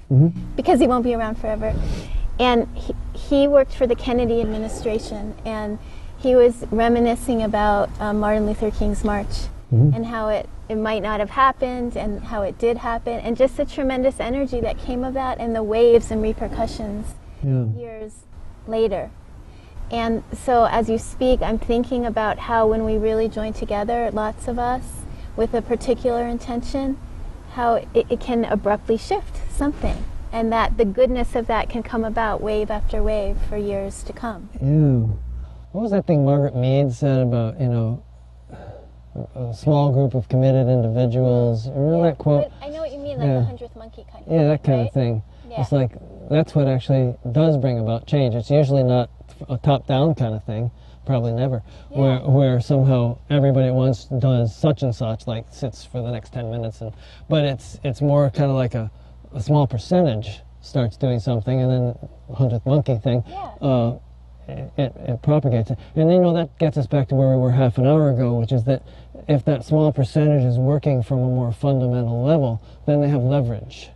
[0.56, 1.74] because he won't be around forever.
[2.38, 5.78] And he, he worked for the Kennedy administration, and
[6.18, 9.96] he was reminiscing about um, Martin Luther King's march Mm-hmm.
[9.96, 13.56] and how it, it might not have happened and how it did happen, and just
[13.56, 17.64] the tremendous energy that came of that and the waves and repercussions Yeah.
[17.76, 18.12] years
[18.68, 19.10] later.
[19.90, 24.46] And so as you speak, I'm thinking about how when we really join together, lots
[24.46, 24.84] of us,
[25.36, 26.96] with a particular intention,
[27.54, 30.04] how it, it can abruptly shift something.
[30.32, 34.12] And that the goodness of that can come about wave after wave for years to
[34.12, 34.48] come.
[34.62, 35.12] Yeah.
[35.72, 38.02] What was that thing Margaret Mead said about, you know,
[39.34, 41.68] a small group of committed individuals?
[41.68, 42.50] Remember that quote?
[42.62, 43.38] I know what you mean, like Yeah.
[43.40, 44.34] the hundredth monkey kind of thing.
[44.34, 44.86] Yeah, thing, that kind right?
[44.88, 45.22] of thing.
[45.50, 45.60] Yeah.
[45.60, 45.92] It's like
[46.28, 48.34] that's what actually does bring about change.
[48.34, 49.10] It's usually not
[49.48, 50.70] a top-down kind of thing,
[51.04, 52.28] probably never, where Yeah.
[52.28, 56.50] where somehow everybody at once does such and such, like sits for the next ten
[56.50, 56.92] minutes, and
[57.28, 58.90] but it's it's more kind of like a,
[59.34, 63.22] a small percentage starts doing something, and then hundredth monkey thing.
[63.28, 63.50] Yeah.
[63.60, 63.98] Uh,
[64.48, 65.70] it, it, propagates.
[65.70, 68.34] And you know, that gets us back to where we were half an hour ago,
[68.38, 68.82] which is that
[69.28, 73.90] if that small percentage is working from a more fundamental level, then they have leverage.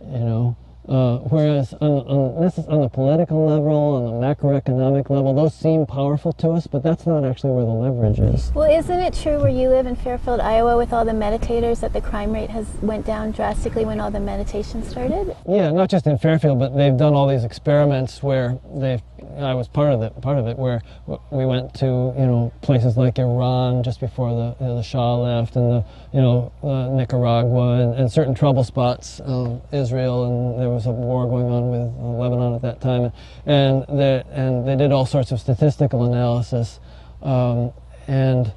[0.00, 0.56] You know,
[0.88, 5.54] Uh, whereas on, on, this is on the political level, on the macroeconomic level, those
[5.54, 8.52] seem powerful to us, but that's not actually where the leverage is.
[8.54, 11.92] Well, isn't it true where you live in Fairfield, Iowa, with all the meditators, that
[11.92, 15.36] the crime rate has went down drastically when all the meditation started?
[15.48, 19.02] Yeah, not just in Fairfield, but they've done all these experiments where they've.
[19.38, 20.82] I was part of it, part of it, where
[21.30, 25.16] we went to you know places like Iran just before the you know, the Shah
[25.16, 25.84] left, and the
[26.16, 30.90] you know uh, Nicaragua and, and, certain trouble spots, um, Israel, and there was a
[30.90, 33.12] war going on with Lebanon at that time,
[33.44, 36.80] and they and they did all sorts of statistical analysis,
[37.20, 37.70] um,
[38.08, 38.50] and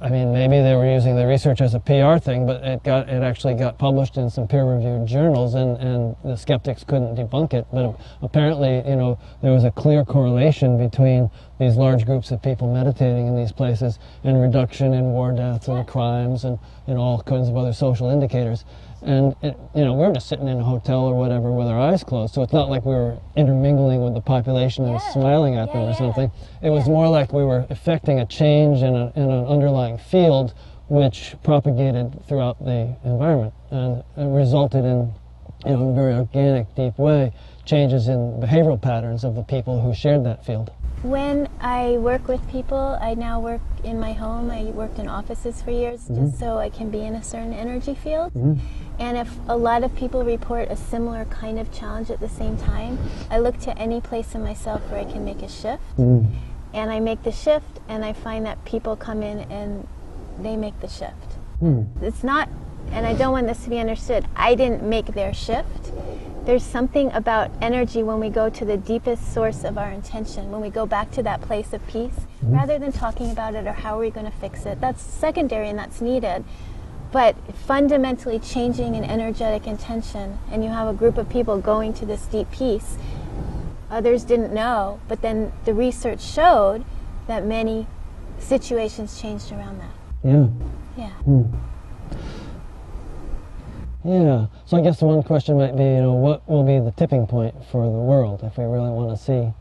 [0.00, 3.08] I mean, maybe they were using the research as a PR thing, but it got
[3.08, 7.66] it actually got published in some peer-reviewed journals, and, and the skeptics couldn't debunk it.
[7.72, 12.72] But apparently, you know, there was a clear correlation between these large groups of people
[12.72, 17.48] meditating in these places and reduction in war deaths and crimes and know all kinds
[17.48, 18.64] of other social indicators.
[19.02, 21.78] And it, you know, we were just sitting in a hotel or whatever with our
[21.78, 25.12] eyes closed, so it's not like we were intermingling with the population and yeah.
[25.12, 26.30] smiling at yeah, them or something.
[26.62, 30.52] It was more like we were effecting a change in, a, in an underlying field
[30.88, 35.12] which propagated throughout the environment and it resulted in,
[35.64, 37.32] you know, in a very organic, deep way,
[37.64, 40.72] changes in behavioral patterns of the people who shared that field.
[41.02, 44.50] When I work with people, I now work in my home.
[44.50, 46.26] I worked in offices for years mm-hmm.
[46.26, 48.34] just so I can be in a certain energy field.
[48.34, 48.58] Mm-hmm.
[48.98, 52.56] And if a lot of people report a similar kind of challenge at the same
[52.56, 52.98] time,
[53.30, 55.82] I look to any place in myself where I can make a shift.
[55.96, 56.32] Mm.
[56.74, 59.86] And I make the shift, and I find that people come in and
[60.40, 61.38] they make the shift.
[61.62, 61.86] Mm.
[62.02, 62.48] It's not,
[62.90, 65.92] and I don't want this to be understood, I didn't make their shift.
[66.48, 70.62] There's something about energy when we go to the deepest source of our intention, when
[70.62, 72.56] we go back to that place of peace, mm.
[72.56, 74.80] rather than talking about it or how are we going to fix it.
[74.80, 76.46] That's secondary and that's needed
[77.12, 82.06] but fundamentally changing an energetic intention and you have a group of people going to
[82.06, 82.96] this deep peace
[83.90, 86.84] others didn't know but then the research showed
[87.26, 87.86] that many
[88.38, 89.90] situations changed around that
[90.22, 90.46] yeah
[90.98, 91.42] yeah hmm.
[94.08, 97.26] Yeah so i guess one question might be you know what will be the tipping
[97.26, 99.52] point for the world if we really want to see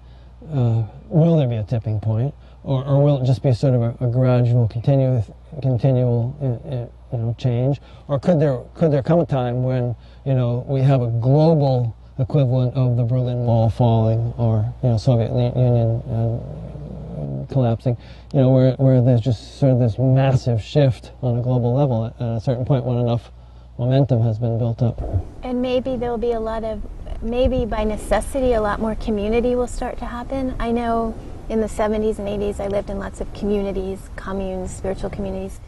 [0.54, 2.34] uh, will there be a tipping point
[2.64, 5.30] or, or will it just be sort of a, a gradual continuous
[5.62, 7.80] continual uh, uh, you know, change?
[8.08, 11.96] Or could there, could there come a time when, you know, we have a global
[12.20, 17.98] equivalent of the Berlin Wall falling or, you know, Soviet Union uh, collapsing,
[18.34, 22.06] you know, where, where there's just sort of this massive shift on a global level
[22.06, 23.32] at, at a certain point when enough
[23.78, 25.02] momentum has been built up.
[25.44, 26.82] And maybe there'll be a lot of,
[27.22, 30.56] maybe by necessity, a lot more community will start to happen.
[30.60, 31.16] I know
[31.50, 35.60] in the 70s and 80s, I lived in lots of communities, communes, spiritual communities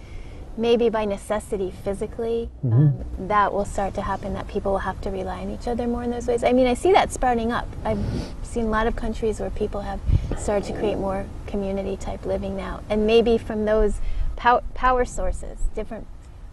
[0.60, 2.74] maybe by necessity physically mm-hmm.
[2.74, 5.88] um, that will start to happen that people will have to rely on each other
[5.88, 8.00] more in those ways i mean i see that sprouting up i've
[8.44, 10.00] seen a lot of countries where people have
[10.38, 14.02] started to create more community type living now and maybe from those
[14.36, 16.06] pow- power sources different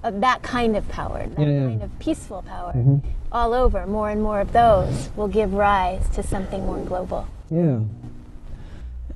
[0.07, 1.61] of that kind of power that yeah, yeah.
[1.61, 2.99] kind of peaceful power mm-hmm.
[3.33, 7.81] all over more and more of those will give rise to something more global yeah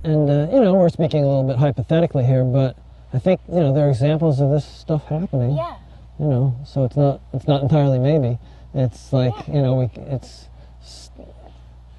[0.02, 2.76] and uh, you know we're speaking a little bit hypothetically here but
[3.12, 5.56] I think you know there are examples of this stuff happening.
[5.56, 5.76] Yeah.
[6.18, 8.38] You know, so it's not it's not entirely maybe.
[8.74, 9.54] It's like yeah.
[9.54, 10.48] you know we it's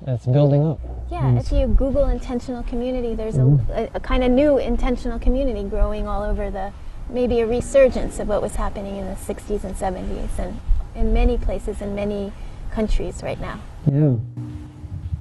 [0.07, 0.79] it's building up.
[1.11, 1.39] Yeah, mm.
[1.39, 6.07] if you Google intentional community, there's a, a, a kind of new intentional community growing
[6.07, 6.71] all over the
[7.11, 10.59] maybe a resurgence of what was happening in the 60s and 70s and
[10.95, 12.31] in many places in many
[12.71, 13.59] countries right now.
[13.85, 14.15] Yeah.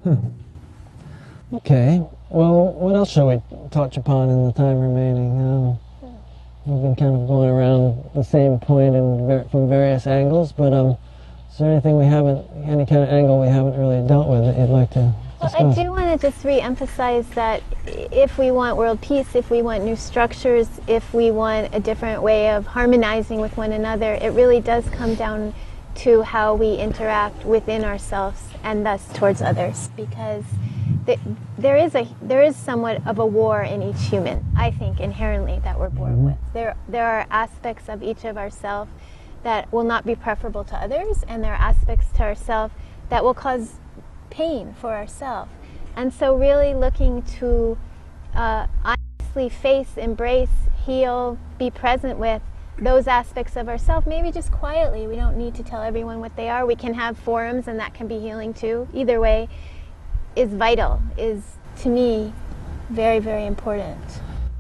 [0.05, 0.17] Huh.
[1.53, 2.07] Okay.
[2.31, 5.41] Well, what else shall we touch upon in the time remaining?
[5.41, 5.79] Um,
[6.65, 10.97] we've been kind of going around the same point in, from various angles, but um,
[11.51, 14.57] is there anything we haven't, any kind of angle we haven't really dealt with that
[14.59, 15.13] you'd like to?
[15.41, 19.63] Well, I do want to just re-emphasize that if we want world peace, if we
[19.63, 24.31] want new structures, if we want a different way of harmonizing with one another, it
[24.35, 25.55] really does come down
[25.95, 30.45] to how we interact within ourselves and thus towards others because
[31.59, 34.45] there is a there is somewhat of a war in each human.
[34.57, 36.25] I think inherently that we're born mm-hmm.
[36.27, 36.37] with.
[36.53, 38.91] There there are aspects of each of ourselves
[39.43, 42.75] that will not be preferable to others, and there are aspects to ourselves
[43.09, 43.80] that will cause
[44.31, 45.51] pain for ourselves.
[45.97, 47.77] And so, really looking to
[48.35, 52.43] uh, honestly face, embrace, heal, be present with
[52.79, 55.07] those aspects of ourselves, maybe just quietly.
[55.07, 56.65] We don't need to tell everyone what they are.
[56.65, 58.89] We can have forums, and that can be healing too.
[58.95, 59.49] Either way,
[60.37, 61.43] is vital, is
[61.83, 62.33] to me
[62.91, 63.99] very, very important.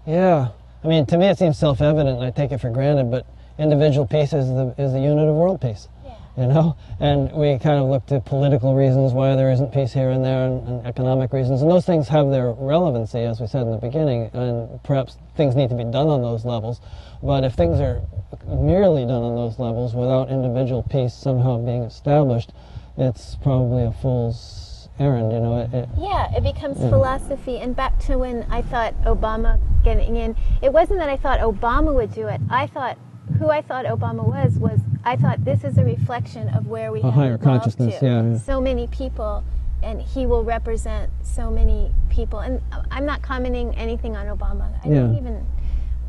[0.06, 0.48] Yeah.
[0.82, 3.26] I mean, to me it seems self evident and I take it for granted, but
[3.58, 5.88] individual peace is the, is the unit of world peace.
[6.36, 6.42] Yeah.
[6.42, 6.76] you know.
[6.98, 10.46] And we kind of looked at political reasons why there isn't peace here and there,
[10.46, 13.78] and, and economic reasons, and those things have their relevancy, as we said in the
[13.78, 16.80] beginning, and perhaps things need to be done on those levels.
[17.22, 18.02] But if things are
[18.46, 22.52] merely done on those levels without individual peace somehow being established,
[22.96, 25.58] it's probably a fool's errand, you know.
[25.58, 27.58] It, it, Yeah, it becomes philosophy.
[27.58, 31.94] And back to when I thought Obama getting in, it wasn't that I thought Obama
[31.94, 32.40] would do it.
[32.50, 32.98] I thought
[33.38, 37.00] who I thought Obama was was I thought this is a reflection of where we
[37.00, 38.38] A have higher consciousness, yeah, yeah.
[38.38, 39.42] So many people,
[39.82, 42.40] and he will represent so many people.
[42.40, 42.60] And
[42.90, 44.68] I'm not commenting anything on Obama.
[44.84, 45.18] I don't Yeah.
[45.20, 45.46] even.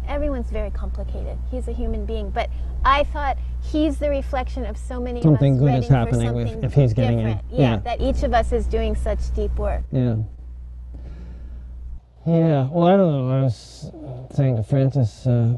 [0.07, 1.37] Everyone's very complicated.
[1.51, 2.49] He's a human being, but
[2.83, 6.63] I thought he's the reflection of so many Something of us good is happening with-
[6.63, 7.25] if he's getting in.
[7.27, 7.45] different.
[7.51, 7.77] Yeah.
[7.77, 9.83] that each of us is doing such deep work.
[9.91, 10.15] Yeah.
[12.25, 13.31] Yeah, well, I don't know.
[13.39, 13.91] I was
[14.31, 15.57] saying to Francis, uh,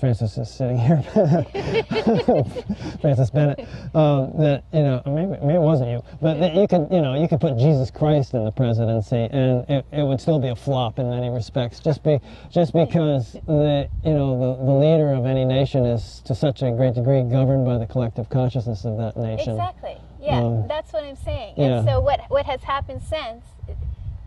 [0.00, 1.02] Francis is sitting here,
[3.00, 3.60] Francis Bennett,
[3.94, 7.14] um, that you know maybe maybe it wasn't you, but that you could you know
[7.14, 10.56] you could put Jesus Christ in the presidency and it, it would still be a
[10.56, 12.18] flop in many respects, just be
[12.50, 16.70] just because the you know the, the leader of any nation is to such a
[16.72, 19.52] great degree governed by the collective consciousness of that nation.
[19.52, 19.96] Exactly.
[20.20, 21.54] Yeah, Um, that's what I'm saying.
[21.56, 21.78] yeah.
[21.78, 23.44] And so what what has happened since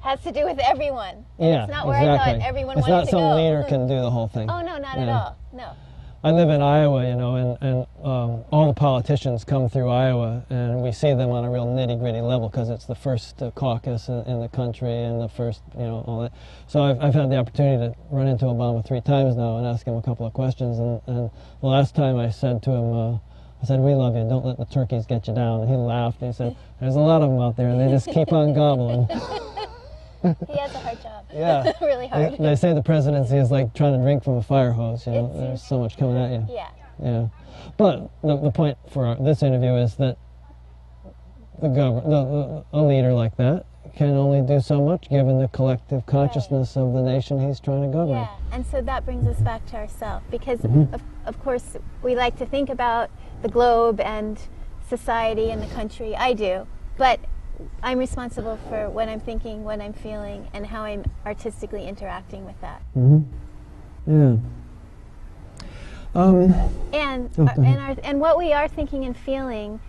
[0.02, 1.26] has to do with everyone.
[1.38, 2.34] And Yeah, it's not where exactly.
[2.34, 3.36] I thought everyone it's wanted not to some go.
[3.36, 4.50] leader can do the whole thing.
[4.50, 5.38] Oh no, not at all.
[5.54, 5.72] No.
[6.22, 10.44] I live in Iowa, you know, and, and um, all the politicians come through Iowa,
[10.50, 13.52] and we see them on a real nitty gritty level because it's the first uh,
[13.52, 16.34] caucus in, in the country and the first, you know, all that.
[16.68, 19.86] So I've, I've had the opportunity to run into Obama three times now and ask
[19.88, 20.78] him a couple of questions.
[20.78, 21.30] And, and
[21.62, 23.14] the last time I said to him, uh,
[23.64, 25.62] I said, We love you, don't let the turkeys get you down.
[25.62, 27.88] And he laughed and he said, There's a lot of them out there, and they
[27.90, 29.08] just keep on gobbling.
[30.22, 31.26] He has a hard job.
[31.34, 31.72] Yeah.
[31.82, 32.38] really They, hard.
[32.40, 35.26] they say the presidency is like trying to drink from a fire hose, you know,
[35.26, 36.46] It's- there's so much coming at you.
[36.56, 36.68] Yeah.
[37.02, 37.28] Yeah,
[37.78, 40.18] but the, the point for our, this interview is that
[41.62, 43.66] the government, a leader like that,
[43.96, 47.88] can only do so much given the collective consciousness of the nation he's trying to
[47.88, 48.18] govern.
[48.18, 50.94] Yeah, and so that brings us back to ourselves because, Mm-hmm.
[50.94, 53.10] of, of course, we like to think about
[53.42, 54.38] the globe and
[54.88, 56.16] society and the country.
[56.16, 56.68] I do,
[56.98, 57.20] but
[57.84, 62.60] I'm responsible for what I'm thinking, what I'm feeling, and how I'm artistically interacting with
[62.62, 62.82] that.
[62.94, 63.20] hmm
[64.08, 64.38] Yeah.
[66.16, 66.54] Um,
[66.94, 69.80] And Oh, our, and our, and what we are thinking and feeling,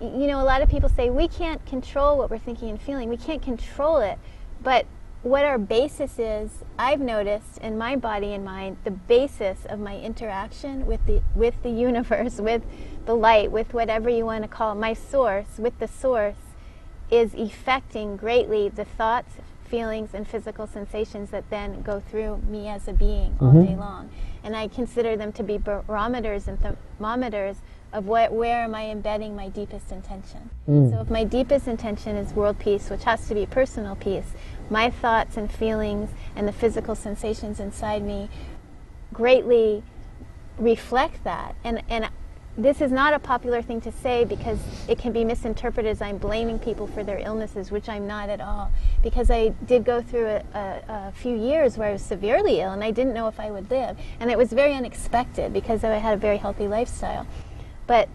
[0.00, 3.08] you know, a lot of people say we can't control what we're thinking and feeling.
[3.08, 4.18] We can't control it,
[4.62, 4.86] but
[5.22, 9.98] what our basis is, I've noticed in my body and mind, the basis of my
[9.98, 12.62] interaction with the with the universe, with
[13.06, 16.36] the light, with whatever you want to call it, my source, with the source,
[17.14, 19.36] is affecting greatly the thoughts,
[19.68, 23.66] feelings, and physical sensations that then go through me as a being all mm-hmm.
[23.66, 24.10] day long.
[24.42, 27.58] And I consider them to be barometers and thermometers
[27.92, 30.50] of what, where am I embedding my deepest intention.
[30.68, 30.90] Mm.
[30.90, 34.32] So if my deepest intention is world peace, which has to be personal peace,
[34.68, 38.28] my thoughts and feelings and the physical sensations inside me
[39.12, 39.84] greatly
[40.58, 41.54] reflect that.
[41.62, 42.08] And, and
[42.56, 46.18] this is not a popular thing to say because it can be misinterpreted as I'm
[46.18, 48.70] blaming people for their illnesses, which I'm not at all.
[49.02, 52.70] Because I did go through a, a, a few years where I was severely ill
[52.70, 53.98] and I didn't know if I would live.
[54.20, 57.26] And it was very unexpected because I had a very healthy lifestyle.
[57.88, 58.08] But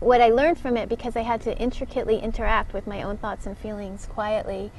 [0.00, 3.46] what I learned from it, because I had to intricately interact with my own thoughts
[3.46, 4.72] and feelings quietly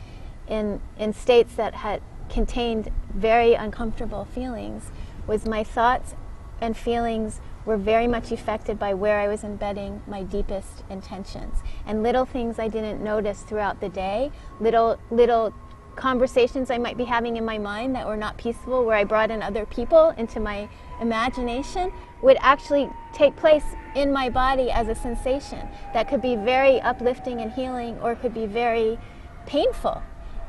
[0.47, 4.91] in, in states that had contained very uncomfortable feelings,
[5.27, 6.15] was my thoughts
[6.59, 7.39] and feelings
[7.69, 11.59] were very much affected by where I was embedding my deepest intentions.
[11.85, 15.53] And little things I didn't notice throughout the day, little little
[15.95, 19.29] conversations I might be having in my mind that were not peaceful, where I brought
[19.29, 20.67] in other people into my
[20.99, 21.91] imagination,
[22.23, 27.39] would actually take place in my body as a sensation that could be very uplifting
[27.39, 28.97] and healing or could be very
[29.45, 30.01] painful.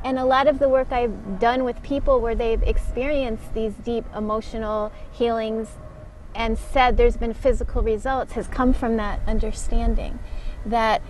[0.05, 4.07] And a lot of the work I've done with people where they've experienced these deep
[4.16, 5.68] emotional healings
[6.35, 10.18] and said there's been physical results has come from that understanding
[10.64, 11.03] that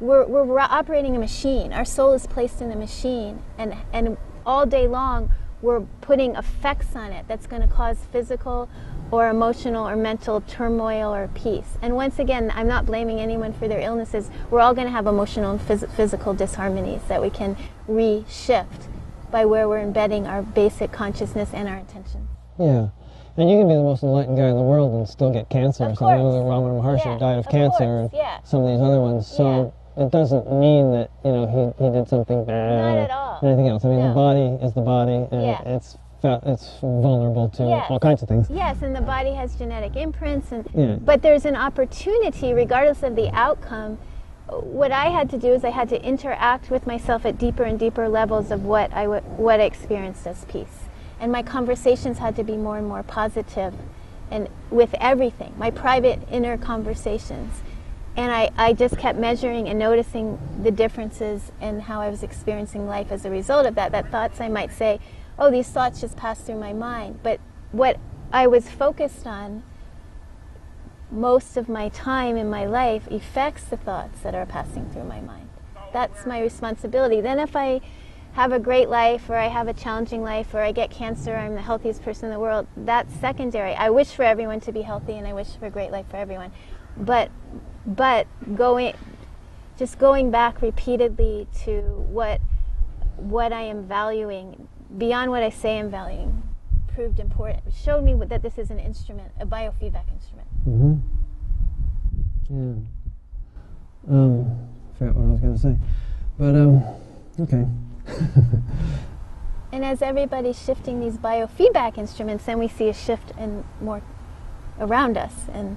[0.00, 1.72] we're, we're operating a machine.
[1.72, 5.32] Our soul is placed in a machine, and, and all day long
[5.62, 8.68] we're putting effects on it that's going to cause physical
[9.10, 11.76] or emotional or mental turmoil or peace.
[11.82, 14.30] And once again, I'm not blaming anyone for their illnesses.
[14.50, 17.56] We're all going to have emotional and phys- physical disharmonies that we can
[17.88, 18.86] reshift
[19.30, 22.28] by where we're embedding our basic consciousness and our intention.
[22.58, 22.88] yeah.
[23.36, 25.84] And you can be the most enlightened guy in the world and still get cancer
[25.84, 26.18] Of something.
[26.18, 26.34] course.
[26.34, 28.38] Like Ramana Maharshi Yeah, died of, of cancer course, and yeah.
[28.44, 29.26] some of these other ones.
[29.26, 33.10] So it doesn't mean that, you know, he, he did something bad Not or at
[33.10, 33.38] all.
[33.42, 33.84] anything else.
[33.84, 34.08] I mean, No.
[34.08, 35.62] the body is the body and Yeah.
[35.64, 37.86] it's it's vulnerable to Yes.
[37.88, 38.50] all kinds of things.
[38.50, 40.96] Yes, and the body has genetic imprints, and Yeah.
[41.02, 43.96] but there's an opportunity, regardless of the outcome.
[44.50, 47.78] What I had to do is I had to interact with myself at deeper and
[47.78, 50.89] deeper levels of what I w- what I experienced as peace,
[51.20, 53.74] and my conversations had to be more and more positive,
[54.30, 57.62] and with everything, my private inner conversations,
[58.16, 62.88] and I, I just kept measuring and noticing the differences in how I was experiencing
[62.88, 63.92] life as a result of that.
[63.92, 64.98] That thoughts I might say,
[65.38, 67.20] oh, these thoughts just passed through my mind.
[67.22, 67.38] But
[67.72, 67.98] what
[68.32, 69.62] I was focused on
[71.10, 75.20] most of my time in my life affects the thoughts that are passing through my
[75.20, 75.48] mind.
[75.92, 77.20] That's my responsibility.
[77.20, 77.80] Then if I
[78.40, 81.54] have a great life or I have a challenging life or I get cancer, I'm
[81.54, 83.74] the healthiest person in the world, that's secondary.
[83.74, 86.16] I wish for everyone to be healthy and I wish for a great life for
[86.16, 86.50] everyone.
[86.96, 87.30] But
[87.84, 88.26] but
[88.56, 88.94] going
[89.78, 92.40] just going back repeatedly to what
[93.16, 96.42] what I am valuing beyond what I say I'm valuing
[96.94, 97.62] proved important.
[97.74, 100.48] Showed me that this is an instrument, a biofeedback instrument.
[100.66, 100.94] Mm-hmm.
[102.48, 102.74] Yeah.
[104.08, 104.68] Um,
[104.98, 105.76] forgot what I was going to say,
[106.38, 106.82] but um,
[107.38, 107.66] okay.
[109.72, 114.02] And as everybody's shifting these biofeedback instruments, then we see a shift in more
[114.80, 115.76] around us and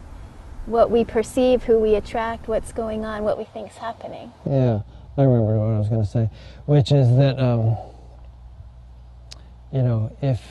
[0.66, 4.32] what we perceive, who we attract, what's going on, what we think's happening.
[4.46, 4.82] Yeah,
[5.18, 6.30] I remember what I was going to say,
[6.66, 7.78] which is that um,
[9.72, 10.42] you know if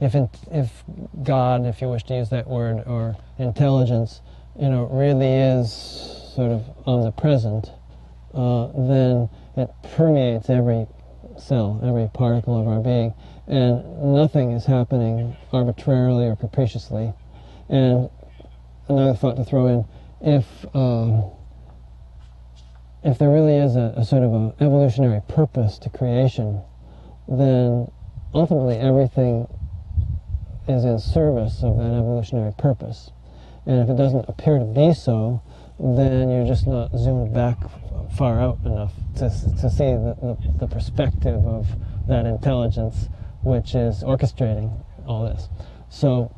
[0.00, 0.84] if in, if
[1.22, 4.20] God, if you wish to use that word, or intelligence,
[4.60, 5.72] you know, really is
[6.34, 7.70] sort of omnipresent,
[8.34, 10.86] uh, then it permeates every
[11.40, 13.14] cell, every particle of our being,
[13.46, 17.12] and nothing is happening arbitrarily or capriciously.
[17.68, 18.10] And
[18.88, 19.84] another thought to throw in,
[20.20, 21.30] if um,
[23.02, 26.62] if there really is a, a sort of an evolutionary purpose to creation,
[27.28, 27.90] then
[28.34, 29.46] ultimately everything
[30.68, 33.10] is in service of that evolutionary purpose.
[33.64, 35.42] And if it doesn't appear to be so,
[35.78, 37.58] then you're just not zoomed back
[38.16, 41.66] far out enough to, to see the, the, the perspective of
[42.08, 43.08] that intelligence
[43.42, 45.48] which is orchestrating all this.
[45.88, 46.34] So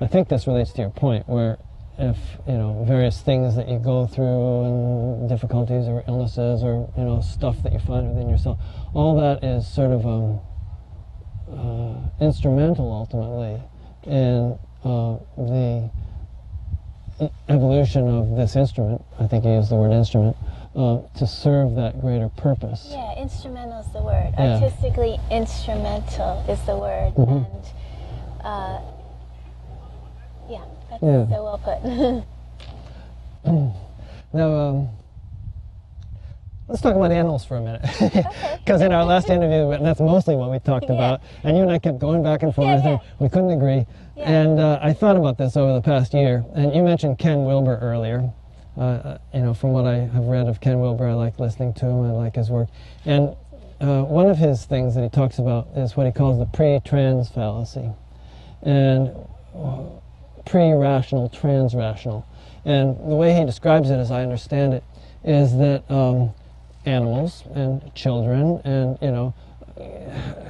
[0.00, 1.58] I think this relates to your point where
[1.98, 7.04] if, you know, various things that you go through and difficulties or illnesses or, you
[7.04, 8.58] know, stuff that you find within yourself,
[8.92, 10.40] all that is sort of um,
[11.50, 13.62] uh, instrumental ultimately
[14.04, 15.90] in uh, the
[17.48, 19.02] evolution of this instrument.
[19.18, 20.36] I think you used the word instrument
[20.74, 22.88] uh, to serve that greater purpose.
[22.90, 24.32] Yeah, instrumental is the word.
[24.38, 24.60] Yeah.
[24.60, 27.14] Artistically instrumental is the word.
[27.14, 27.46] Mhm.
[27.46, 27.64] And
[28.44, 28.80] uh,
[30.48, 31.26] yeah, that's Yeah.
[31.28, 32.26] so well put.
[34.32, 34.88] Now, um,
[36.68, 37.82] let's talk about animals for a minute,
[38.64, 40.94] because in our last interview, that's mostly what we talked Yeah.
[40.94, 43.86] about, and you and I kept going back and forth, Yeah, and we couldn't agree.
[44.16, 44.30] Yeah.
[44.30, 47.78] And uh, I thought about this over the past year, and you mentioned Ken Wilber
[47.78, 48.30] earlier.
[48.76, 51.86] Uh, you know, from what I have read of Ken Wilber, I like listening to
[51.86, 52.00] him.
[52.04, 52.68] I like his work,
[53.04, 53.34] and
[53.80, 57.28] uh, one of his things that he talks about is what he calls the pre-trans
[57.30, 57.90] fallacy,
[58.62, 59.12] and
[59.56, 59.82] uh,
[60.44, 62.26] pre-rational, trans-rational.
[62.64, 64.82] And the way he describes it, as I understand it,
[65.24, 66.30] is that um,
[66.86, 69.34] animals and children and you know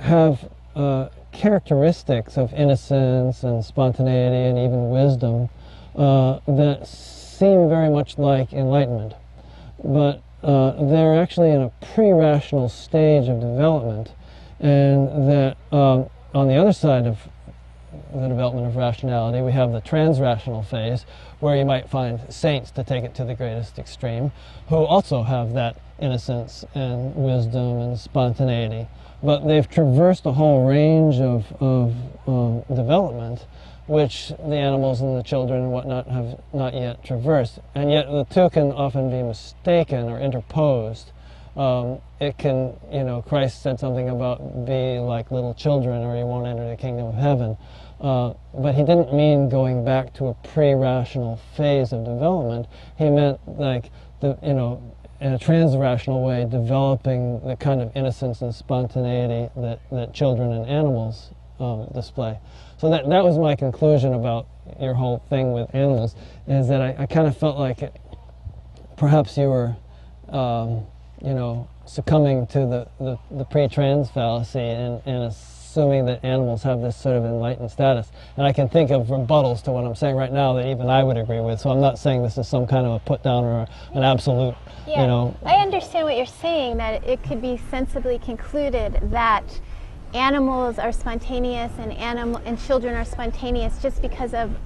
[0.01, 5.49] have uh, characteristics of innocence and spontaneity and even wisdom
[5.97, 9.15] uh, that seem very much like enlightenment,
[9.83, 14.13] but uh, they're actually in a pre-rational stage of development,
[14.61, 17.19] and that um, on the other side of
[18.13, 19.41] the development of rationality.
[19.41, 21.07] We have the trans-rational phase,
[21.41, 24.33] where you might find saints, to take it to the greatest extreme,
[24.69, 28.89] who also have that innocence and wisdom and spontaneity.
[29.23, 31.95] But they've traversed a whole range of, of
[32.27, 33.47] um, development,
[33.87, 37.61] which the animals and the children and whatnot have not yet traversed.
[37.75, 41.13] And yet the two can often be mistaken or interposed
[41.57, 46.27] um, it can, you know, Christ said something about be like little children or you
[46.27, 47.57] won't enter the kingdom of heaven.
[47.99, 52.67] Uh, but he didn't mean going back to a pre-rational phase of development.
[52.99, 53.91] He meant like,
[54.21, 54.83] the, you know,
[55.21, 60.67] in a trans-rational way, developing the kind of innocence and spontaneity that, that children and
[60.67, 62.39] animals um, display.
[62.79, 64.47] So that, that was my conclusion about
[64.81, 66.15] your whole thing with animals,
[66.47, 67.99] is that I, I kind of felt like it,
[68.97, 69.77] perhaps you were
[70.29, 70.87] um,
[71.23, 75.23] you know, succumbing to the, the, the pre-trans fallacy and, and
[75.77, 78.11] assuming that animals have this sort of enlightened status.
[78.39, 81.05] And I can think of rebuttals to what I'm saying right now that even I
[81.05, 81.61] would agree with.
[81.61, 84.55] So I'm not saying this is some kind of a put down or an absolute,
[84.87, 85.37] Yeah, you know.
[85.45, 89.45] I understand what you're saying, that it could be sensibly concluded that
[90.15, 94.57] animals are spontaneous and animal and children are spontaneous just because of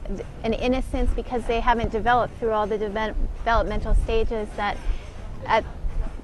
[0.44, 4.76] an innocence because they haven't developed through all the de- developmental stages that
[5.46, 5.64] at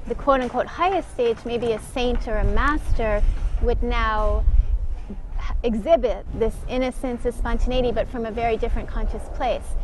[0.07, 3.20] the quote unquote highest stage maybe a saint or a master
[3.62, 4.45] would now
[5.62, 9.74] exhibit this innocence this spontaneity but from a very different conscious place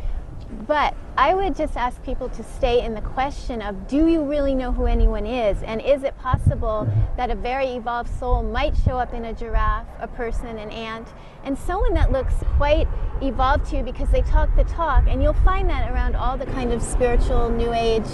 [0.67, 4.55] but I would just ask people to stay in the question of do you really
[4.55, 5.63] know who anyone is?
[5.63, 9.87] And is it possible that a very evolved soul might show up in a giraffe,
[9.99, 11.09] a person, an ant,
[11.45, 12.87] and someone that looks quite
[13.21, 15.05] evolved to you because they talk the talk?
[15.09, 18.07] And you'll find that around all the kind of spiritual, new age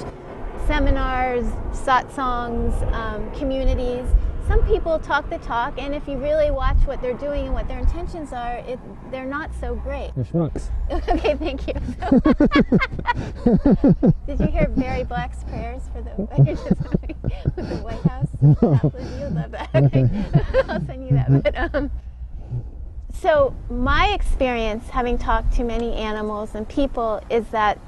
[0.66, 4.07] seminars, satsangs, um, communities
[4.49, 7.68] some people talk the talk, and if you really watch what they're doing and what
[7.68, 8.78] their intentions are, it,
[9.11, 10.11] they're not so great.
[10.16, 10.70] They're schmucks.
[10.90, 11.74] okay, thank you.
[14.26, 16.11] Did you hear Barry Black's prayers for the
[17.57, 18.28] with the White House?
[18.40, 18.80] No.
[19.18, 19.68] You love that.
[19.74, 20.09] Okay.
[20.66, 21.42] I'll send you that.
[21.42, 21.90] But, um,
[23.12, 27.78] so my experience, having talked to many animals and people, is that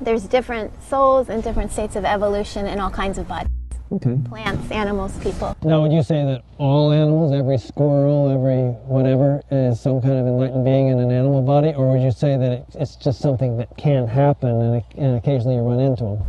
[0.00, 3.57] there's different souls and different states of evolution in all kinds of bodies.
[3.90, 4.18] Okay.
[4.28, 5.56] Plants, animals, people.
[5.64, 10.26] Now, would you say that all animals, every squirrel, every whatever, is some kind of
[10.26, 13.56] enlightened being in an animal body, or would you say that it, it's just something
[13.56, 16.22] that can happen and, and occasionally you run into them?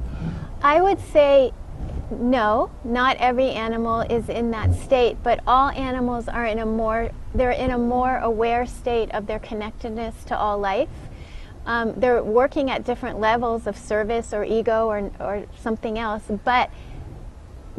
[0.62, 1.52] I would say
[2.12, 7.12] no, not every animal is in that state, but all animals are in a more
[7.36, 10.90] they're in a more aware state of their connectedness to all life.
[11.66, 16.72] Um, they're working at different levels of service or ego or, or something else, but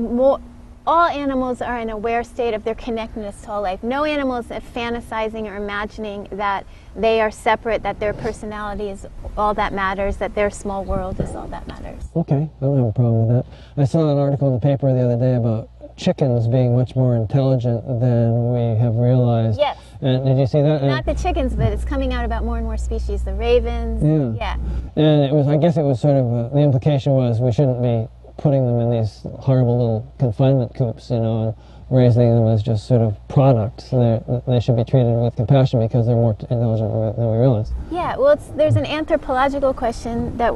[0.01, 0.41] more,
[0.87, 3.83] all animals are in a aware state of their connectedness to all life.
[3.83, 9.55] No animal is fantasizing or imagining that they are separate, that their personality is all
[9.55, 12.05] that matters, that their small world is all that matters.
[12.17, 13.81] Okay, I don't have a problem with that.
[13.81, 17.15] I saw an article in the paper the other day about chickens being much more
[17.15, 19.59] intelligent than we have realized.
[19.59, 19.79] Yes.
[20.01, 20.83] And did you see that?
[20.83, 23.23] Not the chickens, but it's coming out about more and more species.
[23.23, 24.03] The ravens.
[24.03, 24.57] Yeah.
[24.57, 24.57] Yeah.
[24.97, 27.83] And it was, I guess it was sort of, a, the implication was we shouldn't
[27.83, 31.55] be putting them in these horrible little confinement coops, you know, and
[31.91, 33.91] raising them as just sort of products.
[33.91, 37.73] they they should be treated with compassion because they're more intelligent than we realize.
[37.91, 40.55] Yeah, well, there's an anthropological question that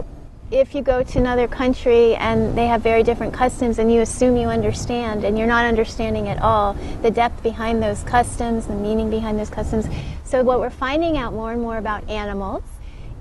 [0.50, 4.36] if you go to another country and they have very different customs and you assume
[4.36, 9.10] you understand and you're not understanding at all the depth behind those customs, the meaning
[9.10, 9.86] behind those customs.
[10.24, 12.62] So what we're finding out more and more about animals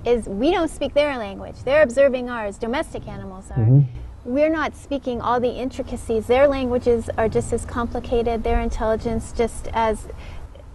[0.04, 1.56] is we don't speak their language.
[1.64, 2.58] They're observing ours.
[2.58, 3.56] Domestic animals are.
[3.58, 6.26] Mm-hmm we're not speaking all the intricacies.
[6.26, 10.06] Their languages are just as complicated, their intelligence just as,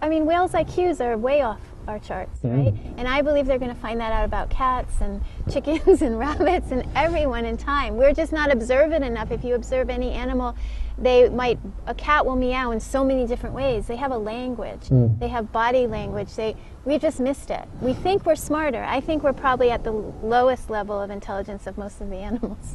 [0.00, 2.54] I mean, whales' IQs are way off our charts, yeah.
[2.54, 2.74] right?
[2.96, 5.22] And I believe they're going to find that out about cats and
[5.52, 7.96] chickens and rabbits and everyone in time.
[7.96, 9.30] We're just not observant enough.
[9.30, 10.56] If you observe any animal,
[10.96, 13.86] they might, a cat will meow in so many different ways.
[13.86, 15.18] They have a language, mm.
[15.18, 17.66] they have body language, they, we just missed it.
[17.80, 18.82] We think we're smarter.
[18.82, 22.74] I think we're probably at the lowest level of intelligence of most of the animals.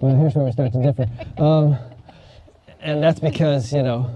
[0.00, 1.06] well, here's where we start to differ.
[1.42, 1.76] Um,
[2.80, 4.10] and that's because, you know,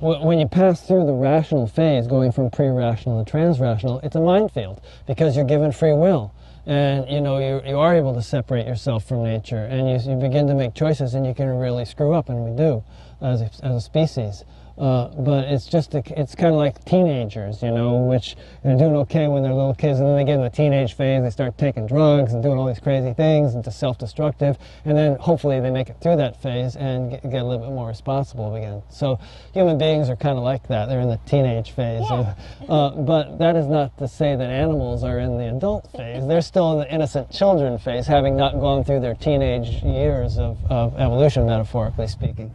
[0.00, 4.80] when you pass through the rational phase, going from pre-rational to trans-rational, it's a minefield
[5.06, 6.32] because you're given free will.
[6.66, 10.18] And, you know, you, you are able to separate yourself from nature and you, you
[10.18, 12.84] begin to make choices and you can really screw up, and we do
[13.20, 14.44] as a, as a species.
[14.78, 18.94] Uh, but it's just a, it's kind of like teenagers, you know, which they're doing
[18.94, 21.58] okay when they're little kids, and then they get in the teenage phase, they start
[21.58, 25.70] taking drugs and doing all these crazy things and just self-destructive, and then hopefully they
[25.70, 28.80] make it through that phase and get, get, a little bit more responsible again.
[28.88, 29.18] So
[29.52, 32.34] human beings are kind of like that; they're in the teenage phase, yeah.
[32.68, 36.24] uh, but that is not to say that animals are in the adult phase.
[36.24, 40.58] They're still in the innocent children phase, having not gone through their teenage years of,
[40.70, 42.54] of evolution, metaphorically speaking.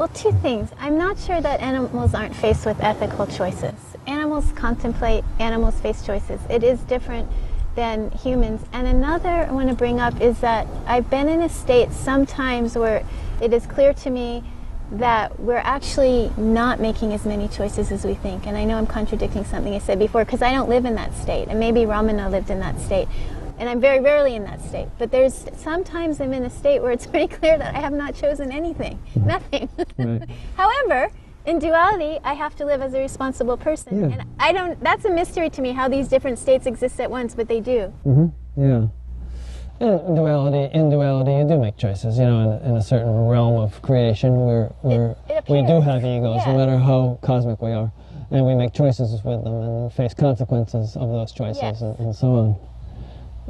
[0.00, 0.70] Well, two things.
[0.78, 3.74] I'm not sure that animals aren't faced with ethical choices.
[4.06, 6.40] Animals contemplate, animals face choices.
[6.48, 7.30] It is different
[7.74, 8.62] than humans.
[8.72, 12.78] And another I want to bring up is that I've been in a state sometimes
[12.78, 13.04] where
[13.42, 14.42] it is clear to me
[14.92, 18.46] that we're actually not making as many choices as we think.
[18.46, 21.14] And I know I'm contradicting something I said before because I don't live in that
[21.14, 21.48] state.
[21.48, 23.06] And maybe Ramana lived in that state
[23.60, 24.88] and I'm very rarely in that state.
[24.98, 28.14] But there's sometimes I'm in a state where it's pretty clear that I have not
[28.14, 29.68] chosen anything, nothing.
[29.98, 30.28] Right.
[30.56, 31.12] However,
[31.44, 34.18] in duality, I have to live as a responsible person, yeah.
[34.18, 34.82] and I don't.
[34.82, 37.92] That's a mystery to me how these different states exist at once, but they do.
[38.04, 38.60] Mm-hmm.
[38.60, 38.86] Yeah.
[39.80, 42.18] In duality, in duality, you do make choices.
[42.18, 45.16] You know, in, in a certain realm of creation, where where
[45.48, 46.52] we do have egos, yeah.
[46.52, 47.90] no matter how cosmic we are,
[48.30, 51.80] and we make choices with them and face consequences of those choices, yes.
[51.80, 52.69] and, and so on.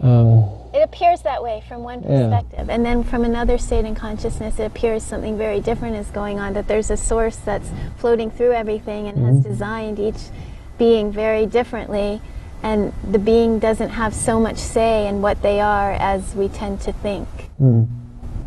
[0.03, 2.69] Um, it appears that way from one perspective.
[2.69, 2.75] Yeah.
[2.75, 6.55] And then from another state in consciousness, it appears something very different is going on,
[6.55, 9.35] that there's a source that's floating through everything and mm-hmm.
[9.35, 10.31] has designed each
[10.79, 12.21] being very differently.
[12.63, 16.81] And the being doesn't have so much say in what they are as we tend
[16.83, 17.29] to think.
[17.61, 17.89] Mm.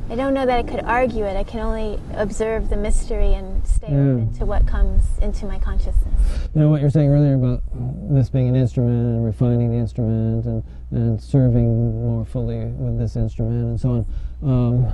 [0.09, 1.35] I don't know that I could argue it.
[1.35, 3.97] I can only observe the mystery and stay yeah.
[3.97, 6.13] open to what comes into my consciousness.
[6.53, 7.61] You know what you're saying earlier about
[8.13, 13.15] this being an instrument and refining the instrument and, and serving more fully with this
[13.15, 14.05] instrument and so on.
[14.43, 14.93] Um,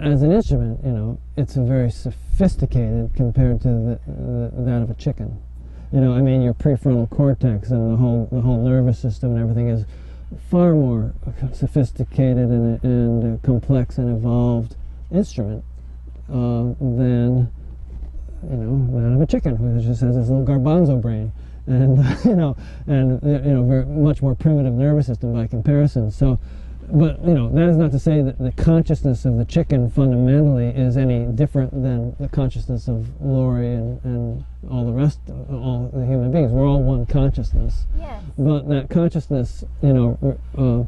[0.00, 4.90] as an instrument, you know, it's a very sophisticated compared to the, the, that of
[4.90, 5.40] a chicken.
[5.92, 9.40] You know, I mean, your prefrontal cortex and the whole the whole nervous system and
[9.40, 9.86] everything is
[10.50, 11.14] far more
[11.52, 14.76] sophisticated and, and complex and evolved
[15.10, 15.64] instrument
[16.28, 17.50] uh, than
[18.48, 21.32] you know that of a chicken who just has this little garbanzo brain.
[21.66, 22.56] And you know
[22.86, 26.10] and you know very much more primitive nervous system by comparison.
[26.10, 26.38] So
[26.90, 30.68] but you know that is not to say that the consciousness of the chicken fundamentally
[30.68, 35.90] is any different than the consciousness of Laurie and, and all the rest of all
[35.92, 36.50] the human beings.
[36.50, 37.86] We're all one consciousness.
[37.98, 38.22] Yes.
[38.38, 40.84] but that consciousness you know uh,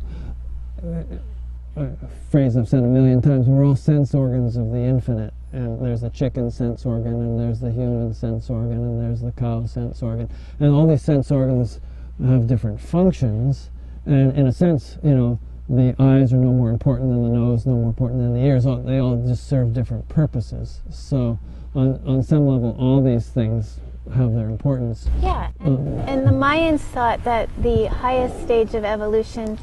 [0.86, 1.86] uh,
[2.30, 5.34] phrase I've said a million times we're all sense organs of the infinite.
[5.53, 9.32] And there's the chicken sense organ and there's the human sense organ and there's the
[9.32, 10.30] cow sense organ.
[10.61, 11.80] And all these sense organs
[12.24, 13.70] have different functions.
[14.07, 15.40] And in a sense you know
[15.70, 18.64] the eyes are no more important than the nose, no more important than the ears.
[18.64, 20.80] They all just serve different purposes.
[20.90, 21.38] So,
[21.76, 23.78] on, on some level, all these things
[24.16, 25.08] have their importance.
[25.22, 29.58] Yeah, and, um, and the Mayans thought that the highest stage of evolution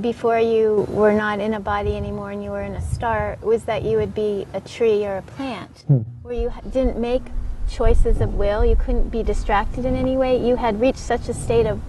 [0.00, 3.64] before you were not in a body anymore and you were in a star was
[3.64, 5.98] that you would be a tree or a plant, hmm.
[6.22, 7.22] where you didn't make
[7.68, 10.42] choices of will, you couldn't be distracted in any way.
[10.42, 11.82] You had reached such a state of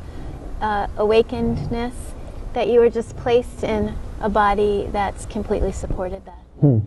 [0.60, 1.94] uh, awakenedness
[2.54, 6.44] that you were just placed in a body that's completely supported that.
[6.60, 6.80] Hmm.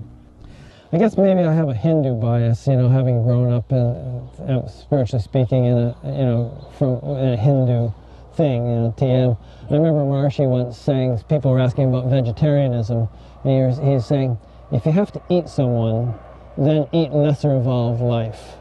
[0.93, 4.69] I guess maybe I have a Hindu bias, you know, having grown up in, uh,
[4.69, 7.91] spiritually speaking, in a, you know, from in a Hindu
[8.35, 9.37] thing, you know, TM.
[9.71, 13.09] I remember Maharishi once saying, people were asking about vegetarianism,
[13.43, 14.39] and he was saying,
[14.71, 16.15] if you have to eat someone,
[16.57, 18.57] then eat lesser evolved life.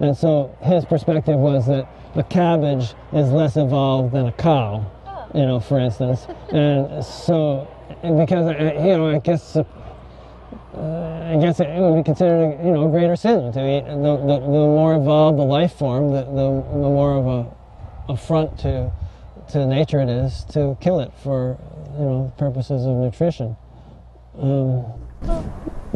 [0.00, 1.86] And so his perspective was that
[2.16, 4.90] a cabbage is less evolved than a cow
[5.34, 6.26] you know, for instance.
[6.50, 7.68] and so,
[8.02, 9.64] because, you know, I guess, uh,
[10.74, 13.84] I guess it would be considered, you know, a greater sin to eat.
[13.84, 18.58] The, the, the more evolved the life form, the, the, the more of a affront
[18.60, 18.92] to,
[19.50, 21.58] to nature it is to kill it for,
[21.98, 23.56] you know, purposes of nutrition.
[24.38, 24.84] Um,
[25.22, 25.52] well,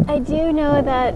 [0.09, 1.15] I do know that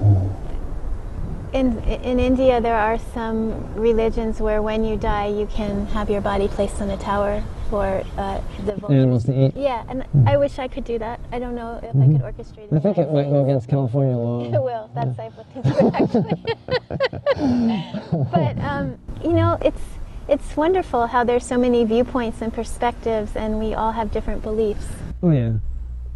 [1.53, 6.21] in in India there are some religions where when you die you can have your
[6.21, 9.57] body placed on a tower for uh, the animals to eat.
[9.57, 10.29] Yeah, and mm.
[10.29, 11.21] I wish I could do that.
[11.33, 12.03] I don't know if mm-hmm.
[12.03, 12.77] I could orchestrate it.
[12.77, 14.45] I think it might go against California law.
[14.55, 14.91] it will.
[14.95, 15.25] That's yeah.
[15.27, 15.57] I've looked
[15.95, 16.45] actually.
[18.33, 19.83] but um, you know, it's
[20.29, 24.87] it's wonderful how there's so many viewpoints and perspectives, and we all have different beliefs.
[25.23, 25.55] Oh yeah,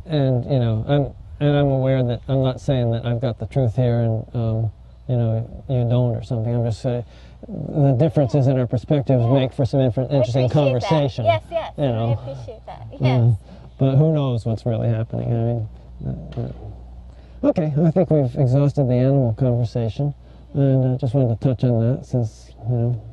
[0.07, 3.46] and you know, I'm and I'm aware that I'm not saying that I've got the
[3.46, 4.72] truth here, and um,
[5.09, 6.55] you know, you don't or something.
[6.55, 7.05] I'm just saying
[7.49, 11.24] the differences in our perspectives make for some interesting conversation.
[11.24, 11.43] That.
[11.51, 11.72] Yes, yes.
[11.76, 12.11] You know.
[12.11, 12.86] I appreciate that.
[12.93, 13.01] Yes.
[13.03, 13.38] Mm.
[13.78, 15.28] but who knows what's really happening?
[15.28, 17.49] I mean, uh, uh.
[17.49, 17.72] okay.
[17.84, 20.14] I think we've exhausted the animal conversation,
[20.55, 23.12] and I uh, just wanted to touch on that since you know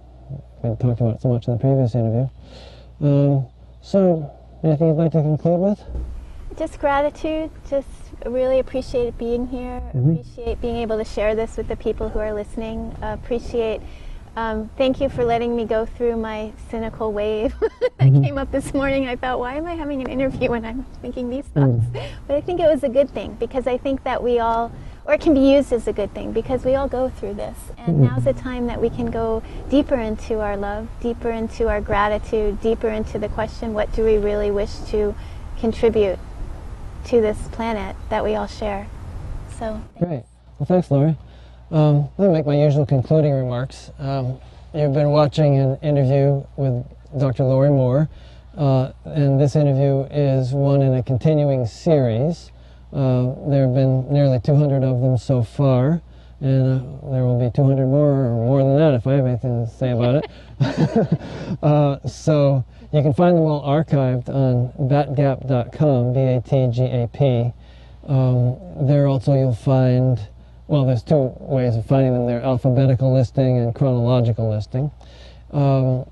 [0.61, 2.29] we talked about it so much in the previous interview.
[3.01, 3.47] Um,
[3.81, 4.31] so,
[4.63, 5.83] anything you'd like to conclude with?
[6.57, 7.49] Just gratitude.
[7.69, 7.87] Just
[8.25, 9.79] really appreciate being here.
[9.79, 10.11] Mm-hmm.
[10.11, 12.95] Appreciate being able to share this with the people who are listening.
[13.01, 13.81] Uh, appreciate
[14.39, 18.23] um, thank you for letting me go through my cynical wave that mm-hmm.
[18.23, 19.05] came up this morning.
[19.05, 21.83] I thought, why am I having an interview when I'm thinking these thoughts?
[21.83, 22.09] Mm.
[22.25, 24.71] But I think it was a good thing because I think that we all,
[25.03, 27.57] or it can be used as a good thing because we all go through this.
[27.77, 28.09] And mm.
[28.09, 32.61] now's the time that we can go deeper into our love, deeper into our gratitude,
[32.61, 35.15] deeper into the question, what do we really wish to
[35.59, 36.17] contribute
[37.07, 38.87] to this planet that we all share?
[39.57, 39.81] So.
[39.97, 40.23] Great.
[40.57, 41.17] Well, thanks, Laurie.
[41.71, 43.91] Um, let me make my usual concluding remarks.
[43.99, 44.39] Um,
[44.73, 46.83] you've been watching an interview with
[47.19, 47.43] Dr.
[47.43, 48.09] Laurie Moore,
[48.57, 52.51] uh, and this interview is one in a continuing series.
[52.91, 56.01] Uh, there have been nearly 200 of them so far,
[56.41, 59.63] and uh, there will be 200 more or more than that if I have anything
[59.63, 61.19] to say about it.
[61.63, 62.63] Uh, so
[62.93, 67.51] you can find them all archived on batgap.com, B-A-T-G-A-P.
[68.07, 70.28] Um, there also you'll find
[70.69, 72.27] well, there's two ways of finding them.
[72.27, 74.91] They're alphabetical listing and chronological listing.
[75.51, 76.05] Um,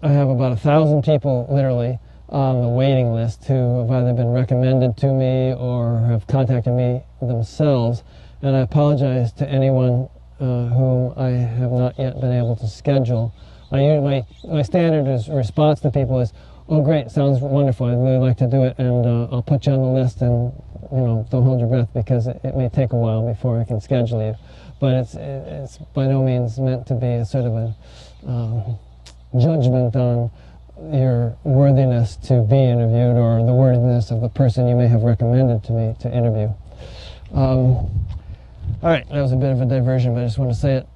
[0.00, 4.28] I have about a thousand people, literally, on the waiting list who have either been
[4.28, 8.04] recommended to me or have contacted me themselves.
[8.42, 13.34] And I apologize to anyone uh, whom I have not yet been able to schedule.
[13.72, 16.32] I, my, my standard is, response to people is,
[16.68, 19.72] oh great, sounds wonderful, I'd really like to do it, and uh, I'll put you
[19.72, 20.52] on the list and,
[20.90, 23.64] you know, don't hold your breath because it, it may take a while before I
[23.64, 24.34] can schedule you.
[24.80, 27.74] But it's, it's by no means meant to be a sort of a
[28.26, 28.78] um,
[29.38, 30.30] judgment on
[30.92, 35.62] your worthiness to be interviewed or the worthiness of the person you may have recommended
[35.64, 36.48] to me to interview.
[37.32, 37.90] Um,
[38.82, 40.76] all right, that was a bit of a diversion, but I just want to say
[40.76, 40.88] it.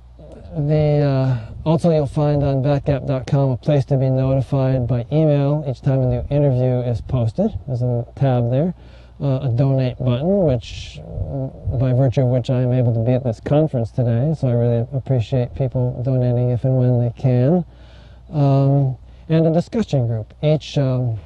[0.57, 5.83] The uh, also you'll find on batgap.com a place to be notified by email each
[5.83, 7.51] time a new interview is posted.
[7.67, 8.75] There's a tab there,
[9.21, 10.99] uh, a donate button, which
[11.81, 14.35] by virtue of which I am able to be at this conference today.
[14.39, 17.65] So I really appreciate people donating if and when they can.
[18.31, 18.97] Um,
[19.29, 20.35] and a discussion group.
[20.43, 21.19] Each um,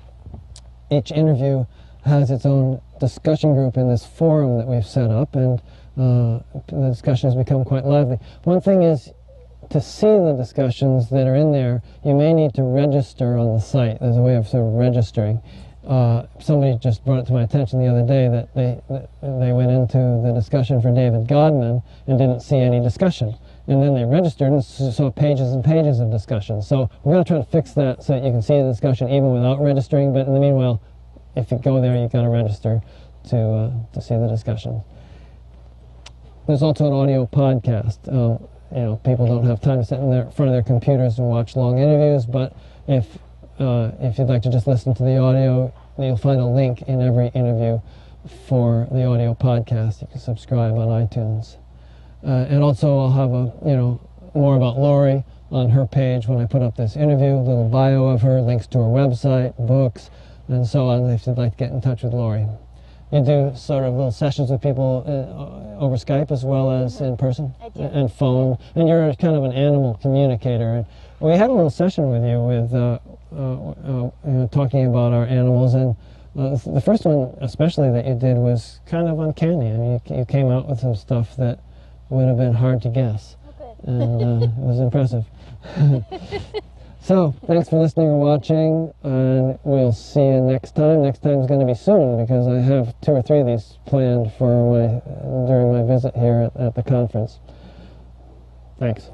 [0.91, 1.67] each interview
[2.05, 5.61] has its own discussion group in this forum that we've set up, and
[5.97, 8.19] uh, the discussion has become quite lively.
[8.45, 9.13] One thing is
[9.71, 13.61] to see the discussions that are in there, you may need to register on the
[13.61, 14.01] site.
[14.01, 15.41] There's a way of sort of registering.
[15.87, 19.53] Uh, somebody just brought it to my attention the other day that they that they
[19.53, 23.35] went into the discussion for David Godman and didn't see any discussion
[23.71, 26.61] and then they registered and saw pages and pages of discussion.
[26.61, 29.09] So we're going to try to fix that so that you can see the discussion
[29.09, 30.13] even without registering.
[30.13, 30.83] But in the meanwhile,
[31.37, 32.81] if you go there, you've got to register
[33.29, 34.83] to uh, to see the discussion.
[36.49, 38.09] There's also an audio podcast.
[38.09, 40.63] Uh, you know, people don't have time to sit in, their, in front of their
[40.63, 42.57] computers and watch long interviews, but
[42.89, 43.19] if
[43.61, 47.03] uh, if you'd like to just listen to the audio, you'll find a link in
[47.03, 47.81] every interview
[48.49, 50.01] for the audio podcast.
[50.01, 51.57] You can subscribe on iTunes.
[52.25, 54.01] Uh, and also I'll have a, you know,
[54.35, 58.07] more about Laurie on her page when I put up this interview, a little bio
[58.07, 60.11] of her, links to her website, books,
[60.49, 62.47] and so on if you'd like to get in touch with Laurie.
[63.13, 67.17] You do sort of little sessions with people uh, over Skype as well as in
[67.17, 70.75] person and phone, and you're kind of an animal communicator.
[70.75, 70.87] And
[71.19, 73.01] we had a little session with you with uh,
[73.33, 75.97] uh, uh talking about our animals, and
[76.39, 79.69] uh, the first one especially that you did was kind of uncanny.
[79.69, 81.61] I mean, you, you came out with some stuff that
[82.09, 83.37] would have been hard to guess.
[83.85, 85.25] and uh, it was impressive.
[87.01, 91.03] so, thanks for listening or watching, and we'll see you next time.
[91.03, 93.79] Next time is going to be soon because I have two or three of these
[93.87, 95.01] planned for my
[95.47, 97.39] during my visit here at, at the conference.
[98.79, 99.11] Thanks.